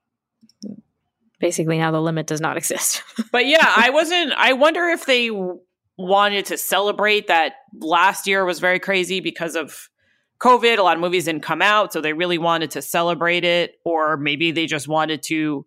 [1.40, 3.03] Basically, now the limit does not exist.
[3.33, 5.31] But yeah, I wasn't, I wonder if they
[5.96, 9.88] wanted to celebrate that last year was very crazy because of
[10.40, 13.74] COVID, a lot of movies didn't come out, so they really wanted to celebrate it,
[13.85, 15.66] or maybe they just wanted to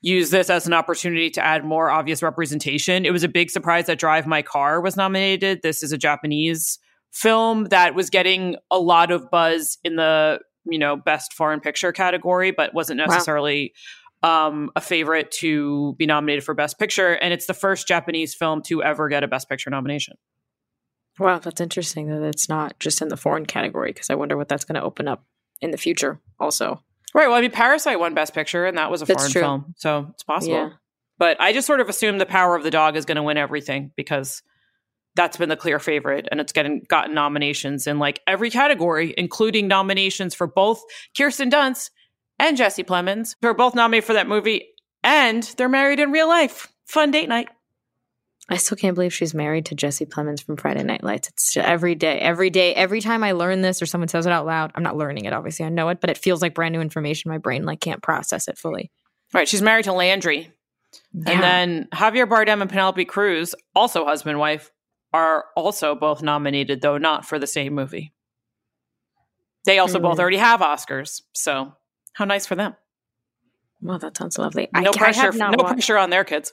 [0.00, 3.06] use this as an opportunity to add more obvious representation.
[3.06, 5.62] It was a big surprise that Drive My Car was nominated.
[5.62, 6.80] This is a Japanese
[7.12, 11.92] film that was getting a lot of buzz in the you know best foreign picture
[11.92, 14.01] category, but wasn't necessarily wow.
[14.22, 17.12] Um, a favorite to be nominated for best picture.
[17.12, 20.16] And it's the first Japanese film to ever get a best picture nomination.
[21.18, 24.48] Wow, that's interesting that it's not just in the foreign category because I wonder what
[24.48, 25.24] that's going to open up
[25.60, 26.20] in the future.
[26.40, 26.80] Also,
[27.14, 27.28] right.
[27.28, 29.42] Well, I mean, Parasite won Best Picture, and that was a that's foreign true.
[29.42, 30.54] film, so it's possible.
[30.54, 30.70] Yeah.
[31.18, 33.36] But I just sort of assume the Power of the Dog is going to win
[33.36, 34.42] everything because
[35.14, 39.68] that's been the clear favorite and it's getting gotten nominations in like every category including
[39.68, 40.82] nominations for both
[41.16, 41.90] kirsten dunst
[42.42, 43.36] and jesse plemons.
[43.40, 44.68] Who are both nominated for that movie
[45.02, 46.70] and they're married in real life.
[46.84, 47.48] Fun date night.
[48.50, 51.28] I still can't believe she's married to jesse plemons from friday night lights.
[51.28, 54.44] It's every day every day every time i learn this or someone says it out
[54.44, 56.80] loud i'm not learning it obviously i know it but it feels like brand new
[56.80, 57.30] information.
[57.30, 58.90] My brain like can't process it fully.
[59.32, 60.52] Right she's married to landry.
[61.14, 61.30] Yeah.
[61.30, 64.70] And then Javier Bardem and Penelope Cruz, also husband wife,
[65.14, 68.12] are also both nominated, though not for the same movie.
[69.64, 70.02] They also mm.
[70.02, 71.74] both already have Oscars, so
[72.12, 72.74] how nice for them.
[73.80, 74.68] Well, that sounds lovely.
[74.72, 75.32] No I, pressure.
[75.32, 76.52] I no watched, pressure on their kids.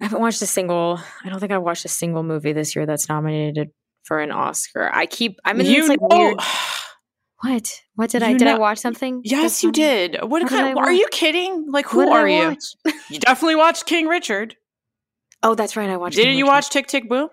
[0.00, 1.00] I haven't watched a single.
[1.24, 3.70] I don't think I've watched a single movie this year that's nominated
[4.04, 4.90] for an Oscar.
[4.92, 5.38] I keep.
[5.44, 6.40] I'm in you this like know, weird.
[7.40, 7.82] What?
[7.94, 8.32] What did I?
[8.32, 9.20] Did know, I watch something?
[9.22, 10.16] Yes, you did.
[10.22, 10.74] What, what kind?
[10.74, 11.66] Did are you kidding?
[11.70, 12.56] Like, who are you?
[13.08, 14.56] you definitely watched King Richard.
[15.40, 15.88] Oh, that's right.
[15.88, 16.16] I watched.
[16.16, 17.28] Didn't you watch Tick Tick Boom?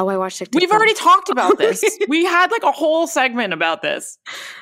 [0.00, 0.48] Oh, I watched it.
[0.54, 1.84] We've already talked about this.
[2.08, 4.16] we had like a whole segment about this.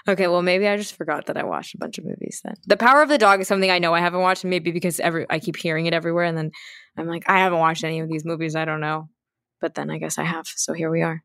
[0.09, 2.55] Okay, well maybe I just forgot that I watched a bunch of movies then.
[2.67, 5.27] The Power of the Dog is something I know I haven't watched, maybe because every
[5.31, 6.51] I keep hearing it everywhere, and then
[6.97, 8.57] I'm like, I haven't watched any of these movies.
[8.57, 9.09] I don't know,
[9.61, 10.49] but then I guess I have.
[10.49, 11.23] So here we are.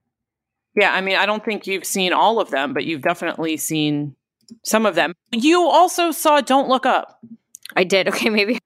[0.76, 4.15] Yeah, I mean, I don't think you've seen all of them, but you've definitely seen
[4.63, 5.13] some of them.
[5.32, 7.19] You also saw Don't Look Up.
[7.76, 8.08] I did.
[8.13, 8.60] Okay, maybe.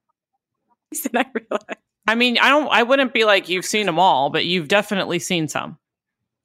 [0.92, 1.78] Did I realize?
[2.08, 2.68] I mean, I don't.
[2.70, 5.78] I wouldn't be like you've seen them all, but you've definitely seen some.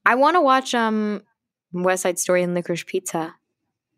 [0.04, 1.22] I want to watch um
[1.72, 3.34] West Side Story and Licorice Pizza.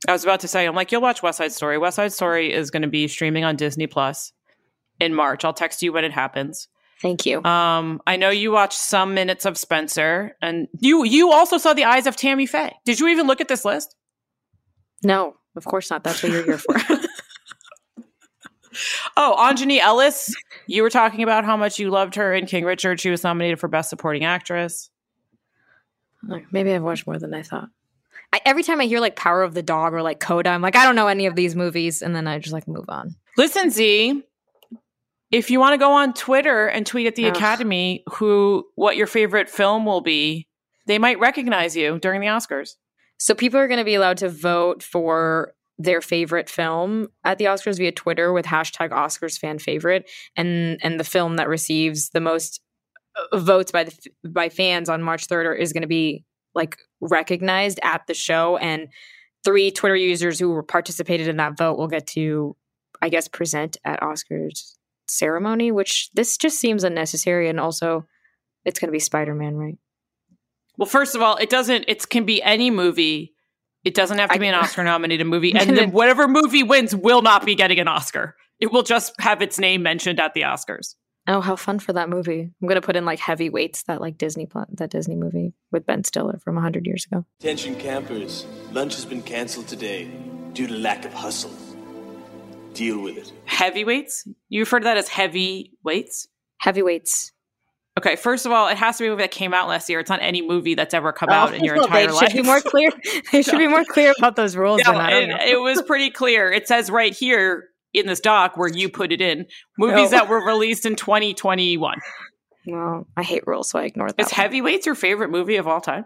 [0.07, 1.79] I was about to say, I'm like, you'll watch West Side Story.
[1.79, 4.33] West Side Story is going to be streaming on Disney Plus
[5.01, 5.45] in March.
[5.45, 6.69] I'll text you when it happens.
[7.01, 7.43] Thank you.
[7.43, 11.85] Um, I know you watched some minutes of Spencer, and you you also saw the
[11.85, 12.75] eyes of Tammy Faye.
[12.85, 13.97] Did you even look at this list?
[15.03, 16.05] No, of course not.
[16.05, 16.77] That's what you're here for.
[19.17, 20.35] oh, Aunjanue Ellis.
[20.67, 23.01] You were talking about how much you loved her in King Richard.
[23.01, 24.91] She was nominated for Best Supporting Actress.
[26.51, 27.69] maybe I've watched more than I thought.
[28.33, 30.77] I, every time I hear like Power of the Dog or like Coda, I'm like,
[30.77, 33.15] I don't know any of these movies, and then I just like move on.
[33.37, 34.23] Listen, Z,
[35.31, 37.37] if you want to go on Twitter and tweet at the Ugh.
[37.37, 40.49] Academy who what your favorite film will be,
[40.87, 42.75] they might recognize you during the Oscars.
[43.19, 47.47] So people are going to be allowed to vote for their favorite film at the
[47.47, 52.21] Oscars via Twitter with hashtag Oscars fan favorite, and and the film that receives the
[52.21, 52.61] most
[53.33, 53.93] uh, votes by the
[54.25, 58.89] by fans on March third is going to be like recognized at the show, and
[59.45, 62.57] three Twitter users who participated in that vote will get to,
[63.03, 64.75] I guess, present at Oscars
[65.09, 65.73] ceremony.
[65.73, 68.07] Which this just seems unnecessary, and also
[68.65, 69.79] it's going to be Spider Man, right?
[70.77, 71.85] Well, first of all, it doesn't.
[71.89, 73.34] It can be any movie
[73.85, 75.55] it doesn't have to be an Oscar nominated movie.
[75.55, 78.37] And then whatever movie wins will not be getting an Oscar.
[78.61, 80.95] It will just have its name mentioned at the Oscars.
[81.27, 82.51] Oh, how fun for that movie!
[82.61, 86.39] I'm gonna put in like heavyweights that like Disney that Disney movie with Ben Stiller
[86.39, 87.25] from hundred years ago.
[87.41, 90.11] Attention campers, lunch has been canceled today
[90.53, 91.51] due to lack of hustle.
[92.75, 93.33] Deal with it.
[93.47, 94.27] Heavyweights?
[94.51, 96.29] You refer to that as heavy weights?
[96.59, 97.33] Heavyweights.
[97.97, 100.01] Okay, first of all, it has to be a movie that came out last year.
[100.01, 102.31] It's not any movie that's ever come oh, out in your entire they life.
[102.31, 102.91] Should be more clear.
[103.33, 104.83] They should be more clear about those rules.
[104.85, 106.51] No, it, it, was pretty clear.
[106.51, 109.47] It says right here in this doc where you put it in
[109.79, 110.19] movies no.
[110.19, 111.99] that were released in 2021.
[112.67, 114.21] Well, I hate rules, so I ignore that.
[114.21, 114.35] Is one.
[114.35, 116.05] Heavyweights your favorite movie of all time?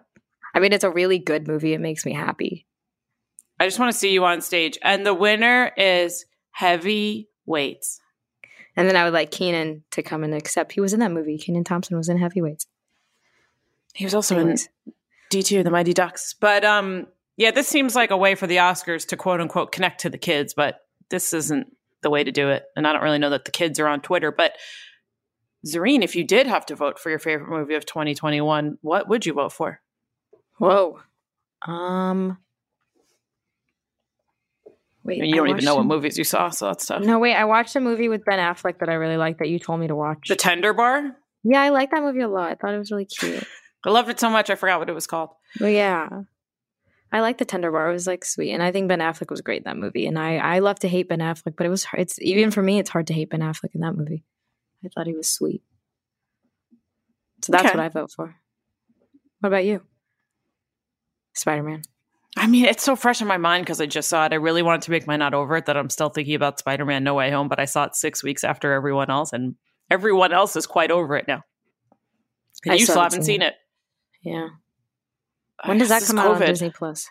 [0.55, 1.72] I mean, it's a really good movie.
[1.72, 2.66] It makes me happy.
[3.59, 8.01] I just want to see you on stage, and the winner is Heavyweights.
[8.79, 10.71] And then I would like Kenan to come and accept.
[10.71, 11.37] He was in that movie.
[11.37, 12.64] Kenan Thompson was in Heavyweights.
[13.93, 14.69] He was also Anyways.
[14.87, 14.93] in
[15.33, 16.33] D2, The Mighty Ducks.
[16.33, 20.03] But um, yeah, this seems like a way for the Oscars to quote unquote connect
[20.03, 22.67] to the kids, but this isn't the way to do it.
[22.77, 24.31] And I don't really know that the kids are on Twitter.
[24.31, 24.53] But
[25.67, 29.27] Zareen, if you did have to vote for your favorite movie of 2021, what would
[29.27, 29.81] you vote for?
[30.59, 31.01] Whoa.
[31.67, 32.38] Um
[35.09, 37.03] Wait, you don't even know what movies you saw, so that's tough.
[37.03, 39.59] No, wait, I watched a movie with Ben Affleck that I really liked that you
[39.59, 40.29] told me to watch.
[40.29, 41.16] The Tender Bar?
[41.44, 42.51] Yeah, I like that movie a lot.
[42.51, 43.44] I thought it was really cute.
[43.85, 45.31] I loved it so much I forgot what it was called.
[45.61, 46.09] Well, yeah.
[47.11, 47.88] I like the tender bar.
[47.88, 50.07] It was like sweet, and I think Ben Affleck was great in that movie.
[50.07, 52.03] And I I love to hate Ben Affleck, but it was hard.
[52.03, 54.25] it's even for me it's hard to hate Ben Affleck in that movie.
[54.85, 55.62] I thought he was sweet,
[57.42, 57.79] so that's Okay.
[57.79, 58.37] what I vote for.
[59.40, 59.81] What about you?
[61.33, 61.83] Spider Man.
[62.38, 64.33] I mean, it's so fresh in my mind because I just saw it.
[64.33, 66.85] I really wanted to make my not over it that I'm still thinking about Spider
[66.85, 69.57] Man No Way Home, but I saw it six weeks after everyone else, and
[69.90, 71.42] everyone else is quite over it now.
[72.64, 73.55] And I you still haven't seen seen it.
[74.22, 74.48] Yeah.
[75.64, 77.09] When does that come out on Disney Plus?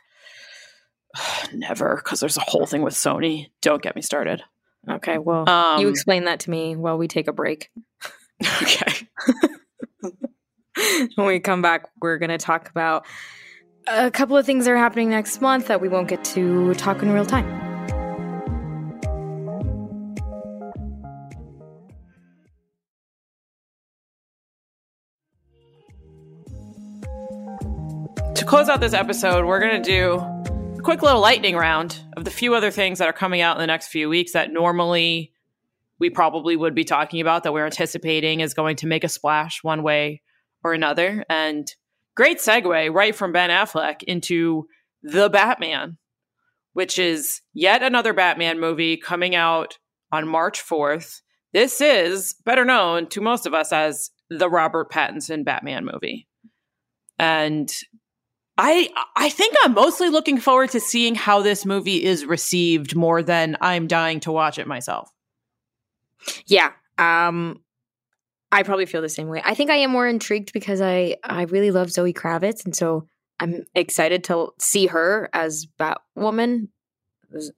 [1.54, 3.48] Never, because there's a whole thing with Sony.
[3.62, 4.42] Don't get me started.
[4.90, 7.70] Okay, well, Um, you explain that to me while we take a break.
[8.62, 9.08] Okay.
[11.16, 13.06] when we come back, we're going to talk about
[13.88, 17.12] a couple of things are happening next month that we won't get to talk in
[17.12, 17.45] real time.
[28.36, 30.15] To close out this episode, we're going to do
[30.78, 33.62] a quick little lightning round of the few other things that are coming out in
[33.62, 35.32] the next few weeks that normally
[36.00, 39.63] we probably would be talking about that we're anticipating is going to make a splash
[39.63, 40.21] one way
[40.63, 41.26] or another.
[41.30, 41.73] And
[42.18, 44.68] great segue right from Ben Affleck into
[45.04, 45.98] The Batman,
[46.74, 49.78] which is yet another Batman movie coming out
[50.12, 51.22] on March 4th.
[51.54, 56.28] This is better known to most of us as the Robert Pattinson Batman movie.
[57.20, 57.72] And
[58.58, 63.22] I I think I'm mostly looking forward to seeing how this movie is received more
[63.22, 65.10] than I'm dying to watch it myself.
[66.48, 66.72] Yeah.
[66.98, 67.62] Um
[68.52, 69.42] I probably feel the same way.
[69.44, 73.08] I think I am more intrigued because I I really love Zoe Kravitz and so
[73.40, 76.70] I'm excited to see her as Batwoman,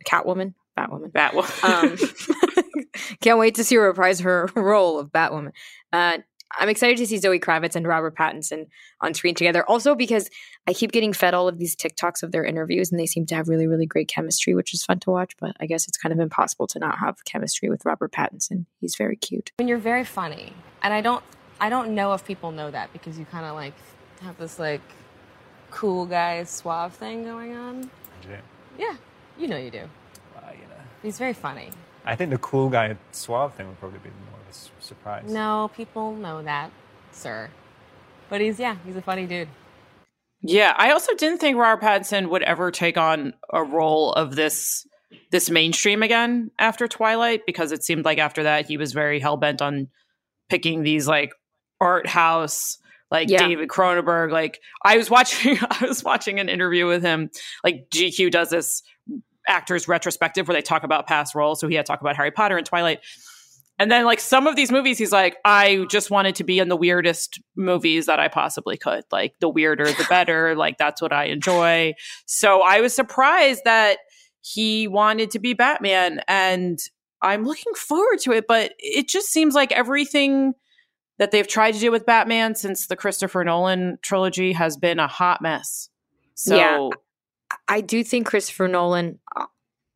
[0.05, 1.11] Catwoman, Batwoman.
[1.11, 1.63] Batwoman.
[1.63, 2.83] Um,
[3.21, 5.51] can't wait to see her reprise her role of Batwoman.
[5.93, 6.17] Uh,
[6.57, 8.67] I'm excited to see Zoe Kravitz and Robert Pattinson
[9.01, 9.63] on screen together.
[9.65, 10.29] Also, because
[10.67, 13.35] I keep getting fed all of these TikToks of their interviews, and they seem to
[13.35, 15.35] have really, really great chemistry, which is fun to watch.
[15.39, 18.65] But I guess it's kind of impossible to not have chemistry with Robert Pattinson.
[18.81, 19.51] He's very cute.
[19.59, 21.21] And you're very funny and i don't
[21.59, 23.73] i don't know if people know that because you kind of like
[24.21, 24.79] have this like
[25.71, 27.89] cool guy suave thing going on
[28.77, 28.95] yeah
[29.37, 29.79] you know you do
[30.37, 30.81] Uh, you know.
[31.01, 31.69] he's very funny
[32.05, 35.31] I think the cool guy suave thing would probably be more of a s- surprise.
[35.31, 36.71] no people know that
[37.11, 37.49] sir
[38.29, 39.47] but he's yeah he's a funny dude
[40.41, 44.85] Yeah, I also didn't think Robert Pattinson would ever take on a role of this
[45.31, 49.35] this mainstream again after Twilight because it seemed like after that he was very hell
[49.37, 49.87] bent on
[50.49, 51.31] picking these like
[51.81, 52.77] art house
[53.11, 53.45] like Yeah.
[53.47, 54.31] David Cronenberg.
[54.31, 57.31] Like I was watching I was watching an interview with him.
[57.63, 58.81] Like GQ does this
[59.47, 61.59] actors retrospective where they talk about past roles.
[61.59, 62.99] So he had to talk about Harry Potter and Twilight.
[63.79, 66.67] And then like some of these movies, he's like, I just wanted to be in
[66.67, 69.05] the weirdest movies that I possibly could.
[69.11, 70.53] Like the weirder, the better.
[70.55, 71.93] like that's what I enjoy.
[72.25, 73.99] So I was surprised that
[74.41, 76.77] he wanted to be Batman and
[77.21, 80.53] I'm looking forward to it, but it just seems like everything
[81.17, 85.07] that they've tried to do with Batman since the Christopher Nolan trilogy has been a
[85.07, 85.89] hot mess.
[86.35, 86.89] So Yeah.
[87.67, 89.45] I do think Christopher Nolan, uh,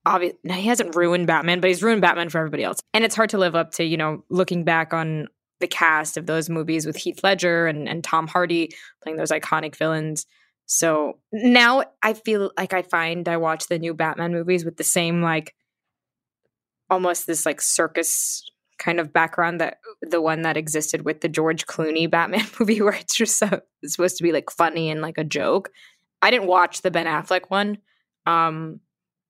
[0.06, 2.80] obviously, he hasn't ruined Batman, but he's ruined Batman for everybody else.
[2.94, 5.28] And it's hard to live up to, you know, looking back on
[5.60, 9.76] the cast of those movies with Heath Ledger and, and Tom Hardy playing those iconic
[9.76, 10.26] villains.
[10.66, 14.84] So now I feel like I find I watch the new Batman movies with the
[14.84, 15.54] same, like,
[16.90, 18.44] almost this like circus
[18.78, 22.94] kind of background that the one that existed with the George Clooney Batman movie, where
[22.94, 25.70] it's just so it's supposed to be like funny and like a joke.
[26.22, 27.80] I didn't watch the Ben Affleck one,
[28.26, 28.80] um,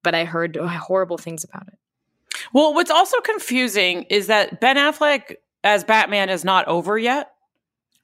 [0.03, 1.79] but I heard horrible things about it.
[2.53, 7.31] Well, what's also confusing is that Ben Affleck as Batman is not over yet.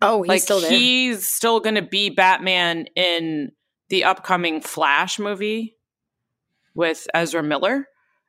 [0.02, 0.72] Oh, he's like still there.
[0.72, 3.52] he's still going to be Batman in
[3.90, 5.76] the upcoming Flash movie
[6.74, 7.88] with Ezra Miller,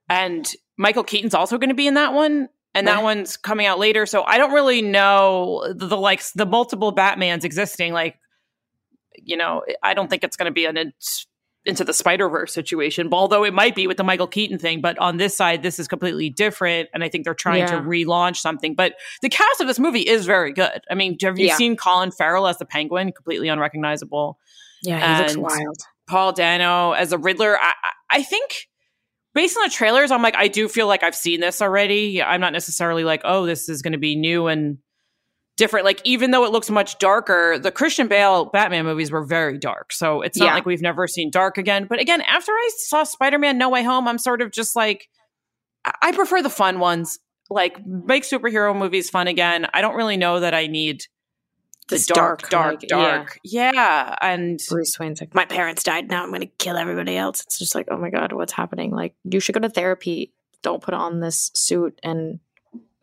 [0.09, 3.79] and Michael Keaton's also going to be in that one, and that one's coming out
[3.79, 4.07] later.
[4.07, 7.93] So I don't really know the, the like the multiple Batmans existing.
[7.93, 8.19] Like,
[9.15, 10.77] you know, I don't think it's going to be an
[11.67, 14.81] into the Spider Verse situation, but although it might be with the Michael Keaton thing.
[14.81, 18.37] But on this side, this is completely different, and I think they're trying to relaunch
[18.37, 18.75] something.
[18.75, 20.81] But the cast of this movie is very good.
[20.91, 21.57] I mean, have you Yeah.
[21.57, 23.13] seen Colin Farrell as the Penguin?
[23.13, 24.39] Completely unrecognizable.
[24.83, 25.77] Yeah, he looks wild.
[26.09, 27.59] Paul Dano as the Riddler.
[27.61, 27.75] I-
[28.11, 28.67] I think
[29.35, 32.23] based on the trailers, I'm like, I do feel like I've seen this already.
[32.23, 34.79] I'm not necessarily like, oh, this is going to be new and
[35.61, 35.85] different.
[35.85, 39.93] Like, even though it looks much darker, the Christian Bale Batman movies were very dark.
[39.93, 40.55] So it's not Yeah.
[40.55, 41.87] like we've never seen dark again.
[41.89, 45.09] But again, after I saw Spider Man No Way Home, I'm sort of just like,
[46.03, 47.19] I- prefer the fun ones.
[47.49, 49.67] Like, make superhero movies fun again.
[49.73, 51.03] I don't really know that I need
[51.89, 53.39] the dark, dark, like, dark.
[53.45, 53.73] Yeah.
[53.75, 54.15] yeah.
[54.21, 56.09] And Bruce Wayne's like, my parents died.
[56.09, 57.41] Now I'm going to kill everybody else.
[57.43, 58.93] It's just like, oh my God, what's happening?
[58.93, 60.33] Like, you should go to therapy.
[60.63, 62.39] Don't put on this suit and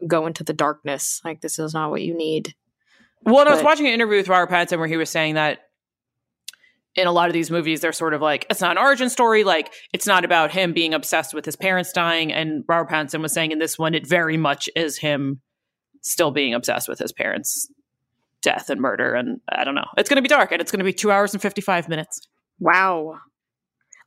[0.05, 1.21] go into the darkness.
[1.23, 2.53] Like, this is not what you need.
[3.23, 5.59] Well, I was watching an interview with Robert Pattinson where he was saying that
[6.95, 9.43] in a lot of these movies, they're sort of like, it's not an origin story.
[9.43, 12.33] Like, it's not about him being obsessed with his parents dying.
[12.33, 15.41] And Robert Pattinson was saying in this one, it very much is him
[16.01, 17.71] still being obsessed with his parents'
[18.41, 19.13] death and murder.
[19.13, 19.85] And I don't know.
[19.97, 22.27] It's going to be dark and it's going to be two hours and 55 minutes.
[22.59, 23.19] Wow.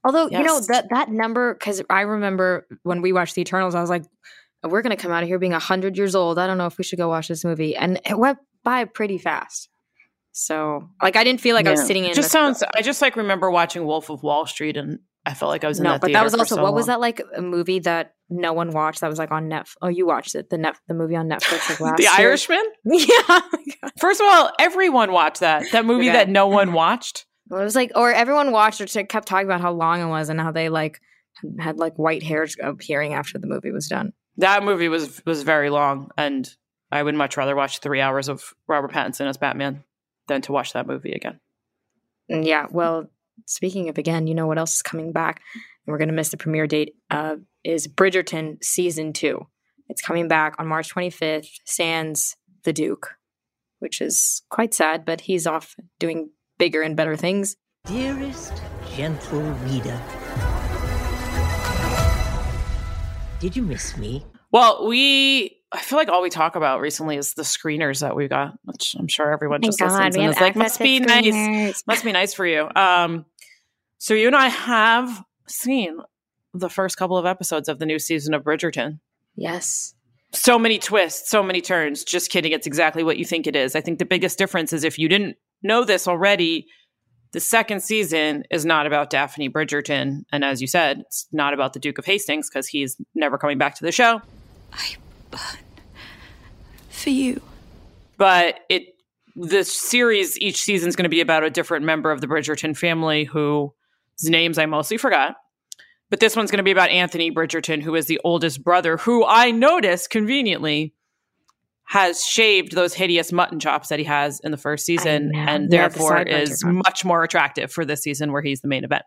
[0.02, 0.38] Although, yes.
[0.38, 3.90] you know, that, that number, because I remember when we watched The Eternals, I was
[3.90, 4.04] like,
[4.62, 6.38] we're going to come out of here being 100 years old.
[6.38, 7.76] I don't know if we should go watch this movie.
[7.76, 9.68] And it went by pretty fast.
[10.32, 11.70] So, like, I didn't feel like yeah.
[11.70, 12.14] I was sitting in.
[12.14, 12.62] Just sounds.
[12.74, 15.78] I just like remember watching Wolf of Wall Street, and I felt like I was
[15.78, 16.00] in no, that.
[16.00, 16.74] but that was also so what long.
[16.76, 19.76] was that like a movie that no one watched that was like on Netflix?
[19.82, 22.12] Oh, you watched it the net the movie on Netflix like last The year.
[22.28, 22.64] Irishman.
[22.84, 23.06] yeah.
[23.28, 23.42] Oh
[23.98, 26.18] First of all, everyone watched that that movie okay.
[26.18, 27.26] that no one watched.
[27.48, 30.28] Well, it was like, or everyone watched or kept talking about how long it was
[30.28, 31.00] and how they like
[31.58, 34.12] had like white hairs appearing after the movie was done.
[34.36, 36.48] That movie was was very long, and
[36.90, 39.84] I would much rather watch three hours of Robert Pattinson as Batman
[40.28, 41.40] than to watch that movie again.
[42.30, 43.08] Mm, yeah, well,
[43.46, 45.42] speaking of again, you know what else is coming back?
[45.54, 46.94] And we're going to miss the premiere date.
[47.10, 49.46] Uh, is Bridgerton season two?
[49.88, 51.48] It's coming back on March 25th.
[51.64, 53.16] Sans the Duke,
[53.78, 57.56] which is quite sad, but he's off doing bigger and better things.
[57.86, 58.52] Dearest,
[58.94, 60.00] gentle reader,
[63.40, 64.24] did you miss me?
[64.52, 68.28] Well, we I feel like all we talk about recently is the screeners that we
[68.28, 71.32] got, which I'm sure everyone just God, listens and is like, must be screeners.
[71.32, 71.82] nice.
[71.86, 72.68] Must be nice for you.
[72.74, 73.24] Um,
[73.98, 75.98] so you and I have seen
[76.54, 78.98] the first couple of episodes of the new season of Bridgerton.
[79.36, 79.94] Yes.
[80.32, 82.02] So many twists, so many turns.
[82.04, 82.52] Just kidding.
[82.52, 83.76] It's exactly what you think it is.
[83.76, 86.66] I think the biggest difference is if you didn't know this already,
[87.32, 90.24] the second season is not about Daphne Bridgerton.
[90.32, 93.58] And as you said, it's not about the Duke of Hastings because he's never coming
[93.58, 94.20] back to the show.
[94.72, 94.96] I
[95.30, 95.40] burn
[96.90, 97.40] for you.
[98.16, 98.94] But it
[99.36, 102.76] the series each season is going to be about a different member of the Bridgerton
[102.76, 103.70] family whose
[104.24, 105.36] names I mostly forgot.
[106.10, 109.24] But this one's going to be about Anthony Bridgerton, who is the oldest brother, who
[109.24, 110.92] I noticed conveniently
[111.90, 115.88] has shaved those hideous mutton chops that he has in the first season and yeah,
[115.88, 119.02] therefore the is much more attractive for this season where he's the main event.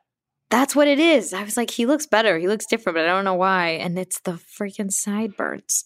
[0.49, 1.33] That's what it is.
[1.33, 2.37] I was like, he looks better.
[2.37, 3.69] He looks different, but I don't know why.
[3.69, 5.85] And it's the freaking sideburns.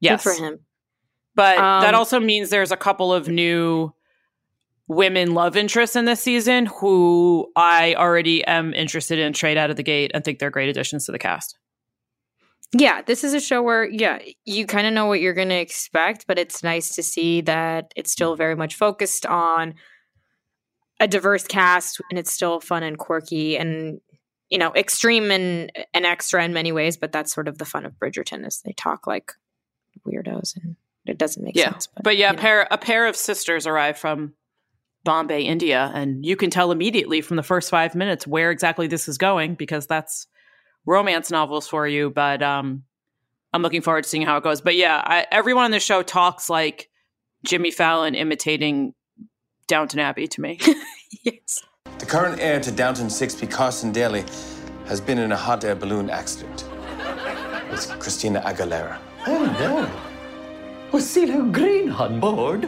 [0.00, 0.24] Yes.
[0.24, 0.60] Good for him.
[1.34, 3.92] But um, that also means there's a couple of new
[4.86, 9.76] women love interests in this season who I already am interested in trade out of
[9.76, 11.58] the gate and think they're great additions to the cast.
[12.72, 15.54] Yeah, this is a show where, yeah, you kind of know what you're going to
[15.54, 19.74] expect, but it's nice to see that it's still very much focused on
[21.00, 24.00] a diverse cast and it's still fun and quirky and
[24.50, 27.86] you know extreme and and extra in many ways but that's sort of the fun
[27.86, 29.32] of bridgerton is they talk like
[30.06, 31.70] weirdos and it doesn't make yeah.
[31.70, 34.32] sense but, but yeah a pair a pair of sisters arrive from
[35.04, 39.08] bombay india and you can tell immediately from the first five minutes where exactly this
[39.08, 40.26] is going because that's
[40.86, 42.82] romance novels for you but um
[43.52, 46.02] i'm looking forward to seeing how it goes but yeah I, everyone on the show
[46.02, 46.88] talks like
[47.44, 48.94] jimmy fallon imitating
[49.66, 50.58] downton abbey to me
[51.22, 51.64] yes
[51.98, 54.24] the current heir to Downton Sixbey, Carson Daly,
[54.86, 56.64] has been in a hot air balloon accident
[57.70, 58.98] with Christina Aguilera.
[59.26, 60.92] Oh, no.
[60.92, 62.64] Was CeeLo Green on board?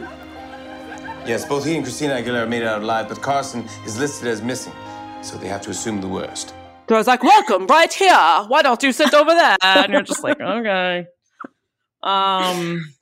[1.25, 4.41] Yes, both he and Christina Aguilera made it out alive, but Carson is listed as
[4.41, 4.73] missing,
[5.21, 6.53] so they have to assume the worst.
[6.89, 8.43] So I was like, welcome, right here.
[8.47, 9.55] Why don't you sit over there?
[9.61, 11.05] And you're just like, okay.
[12.03, 12.93] Um,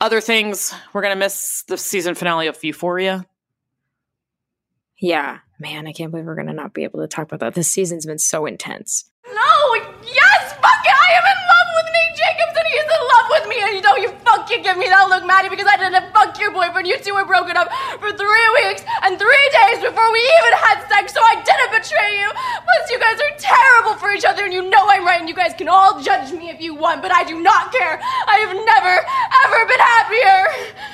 [0.00, 3.26] other things, we're going to miss the season finale of Euphoria.
[5.00, 7.54] Yeah, man, I can't believe we're gonna not be able to talk about that.
[7.54, 9.08] This season's been so intense.
[9.26, 13.17] No, yes, fuck it, I am in love with Nate Jacobs and he's in love
[13.30, 13.56] with me.
[13.60, 16.50] And you know, you fucking give me that look, Maddy, because I didn't fuck your
[16.50, 16.86] boyfriend.
[16.86, 17.68] You two were broken up
[18.00, 22.12] for three weeks and three days before we even had sex, so I didn't betray
[22.18, 22.28] you.
[22.32, 25.34] Plus, you guys are terrible for each other, and you know I'm right, and you
[25.34, 28.00] guys can all judge me if you want, but I do not care.
[28.02, 28.94] I have never,
[29.44, 30.84] ever been happier.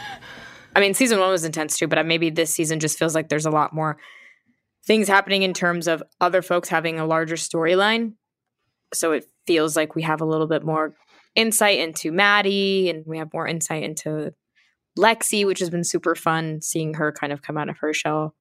[0.77, 3.47] I mean, season one was intense too, but maybe this season just feels like there's
[3.47, 3.97] a lot more
[4.87, 8.15] things happening in terms of other folks having a larger storyline.
[8.93, 10.95] So it feels like we have a little bit more
[11.35, 14.33] insight into Maddy and we have more insight into
[14.99, 18.35] Lexi, which has been super fun seeing her kind of come out of her shell.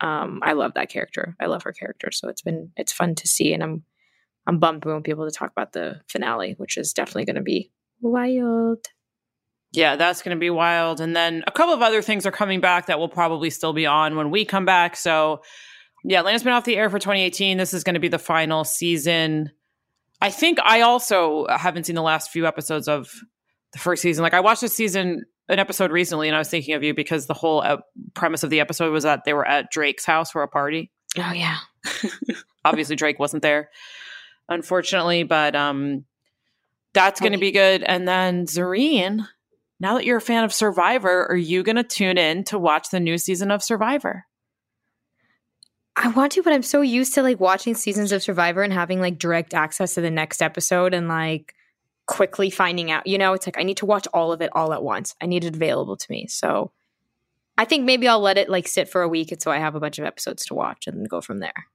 [0.00, 1.36] Um, I love that character.
[1.40, 2.10] I love her character.
[2.12, 3.82] So it's been it's fun to see and I'm
[4.46, 7.42] I'm bummed we won't be able to talk about the finale, which is definitely gonna
[7.42, 8.86] be wild.
[9.72, 11.00] Yeah, that's going to be wild.
[11.00, 13.84] And then a couple of other things are coming back that will probably still be
[13.84, 14.96] on when we come back.
[14.96, 15.42] So,
[16.02, 17.58] yeah, Atlanta's been off the air for 2018.
[17.58, 19.50] This is going to be the final season.
[20.26, 23.08] I think I also haven't seen the last few episodes of
[23.72, 24.24] the first season.
[24.24, 27.28] Like, I watched a season, an episode recently, and I was thinking of you because
[27.28, 27.76] the whole uh,
[28.14, 30.90] premise of the episode was that they were at Drake's house for a party.
[31.16, 31.58] Oh, yeah.
[32.64, 33.70] Obviously, Drake wasn't there,
[34.48, 36.04] unfortunately, but um,
[36.92, 37.84] that's going to be good.
[37.84, 39.28] And then Zareen
[39.78, 42.90] now that you're a fan of Survivor, are you going to tune in to watch
[42.90, 44.25] the new season of Survivor?
[45.96, 49.00] I want to, but I'm so used to like watching seasons of Survivor and having
[49.00, 51.54] like direct access to the next episode and like
[52.06, 53.06] quickly finding out.
[53.06, 55.14] You know, it's like I need to watch all of it all at once.
[55.22, 56.26] I need it available to me.
[56.26, 56.70] So
[57.56, 59.74] I think maybe I'll let it like sit for a week and so I have
[59.74, 61.66] a bunch of episodes to watch and then go from there.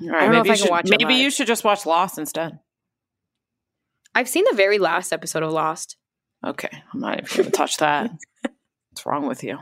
[0.00, 2.18] All right, I don't know if I can should, Maybe you should just watch Lost
[2.18, 2.60] instead.
[4.14, 5.96] I've seen the very last episode of Lost.
[6.46, 8.10] Okay, I'm not even going to touch that.
[8.90, 9.58] What's wrong with you?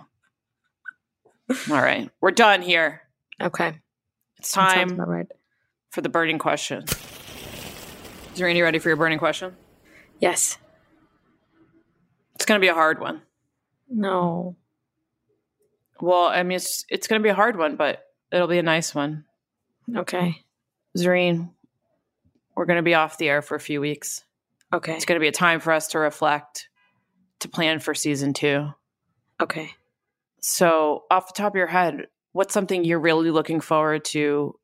[1.71, 3.01] All right, we're done here.
[3.41, 3.79] Okay,
[4.39, 5.27] it's time right.
[5.91, 6.85] for the burning question.
[8.35, 9.57] Is Randy ready for your burning question?
[10.21, 10.59] Yes.
[12.35, 13.23] It's going to be a hard one.
[13.89, 14.57] No.
[16.01, 18.63] Well, I mean, it's it's going to be a hard one, but it'll be a
[18.63, 19.25] nice one.
[19.95, 20.43] Okay.
[20.97, 21.51] Zareen,
[22.55, 24.25] we're going to be off the air for a few weeks.
[24.73, 24.95] Okay.
[24.95, 26.69] It's going to be a time for us to reflect,
[27.41, 28.69] to plan for season two.
[29.41, 29.71] Okay.
[30.41, 32.07] So, off the top of your head,
[32.37, 34.55] what's something you're really looking forward to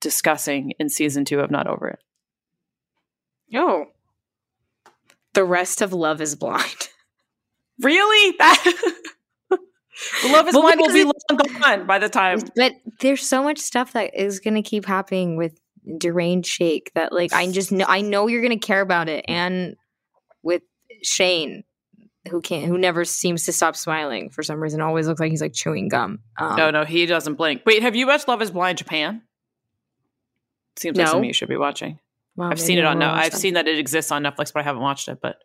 [0.00, 1.98] discussing in season two of Not Over It?
[3.54, 3.86] Oh,
[5.34, 6.88] the rest of Love is Blind.
[7.80, 8.36] really?
[8.38, 8.64] That.
[10.26, 12.40] Love is Blind will be long gone by the time.
[12.56, 15.60] But there's so much stuff that is going to keep happening with
[15.98, 19.74] deranged shake that like I just know I know you're gonna care about it and
[20.42, 20.62] with
[21.02, 21.64] Shayne
[22.30, 25.42] who can't who never seems to stop smiling for some reason always looks like he's
[25.42, 26.20] like chewing gum.
[26.38, 27.62] Um, no no he doesn't blink.
[27.66, 29.22] Wait have you watched Love is Blind Japan?
[30.76, 31.98] Seems like something you should be watching.
[32.36, 34.62] Wow, I've seen it on no I've seen that it exists on Netflix but I
[34.62, 35.36] haven't watched it but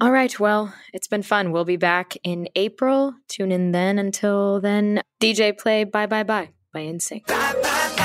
[0.00, 1.50] all right well it's been fun.
[1.50, 3.14] We'll be back in April.
[3.28, 3.98] Tune in then.
[3.98, 8.02] Until then DJ play bye bye bye by NSYNC bye, bye, bye.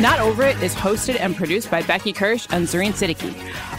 [0.00, 3.34] Not Over It is hosted and produced by Becky Kirsch and Zareen Siddiqui.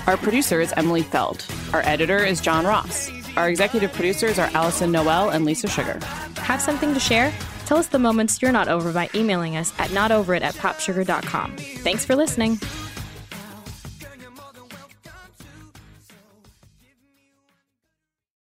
[0.06, 1.46] Our producer is Emily Feld.
[1.72, 3.10] Our editor is John Ross.
[3.38, 5.98] Our executive producers are Allison Noel and Lisa Sugar.
[6.36, 7.32] Have something to share?
[7.68, 11.56] Tell us the moments you're not over by emailing us at notoverit at popsugar.com.
[11.56, 12.60] Thanks for listening.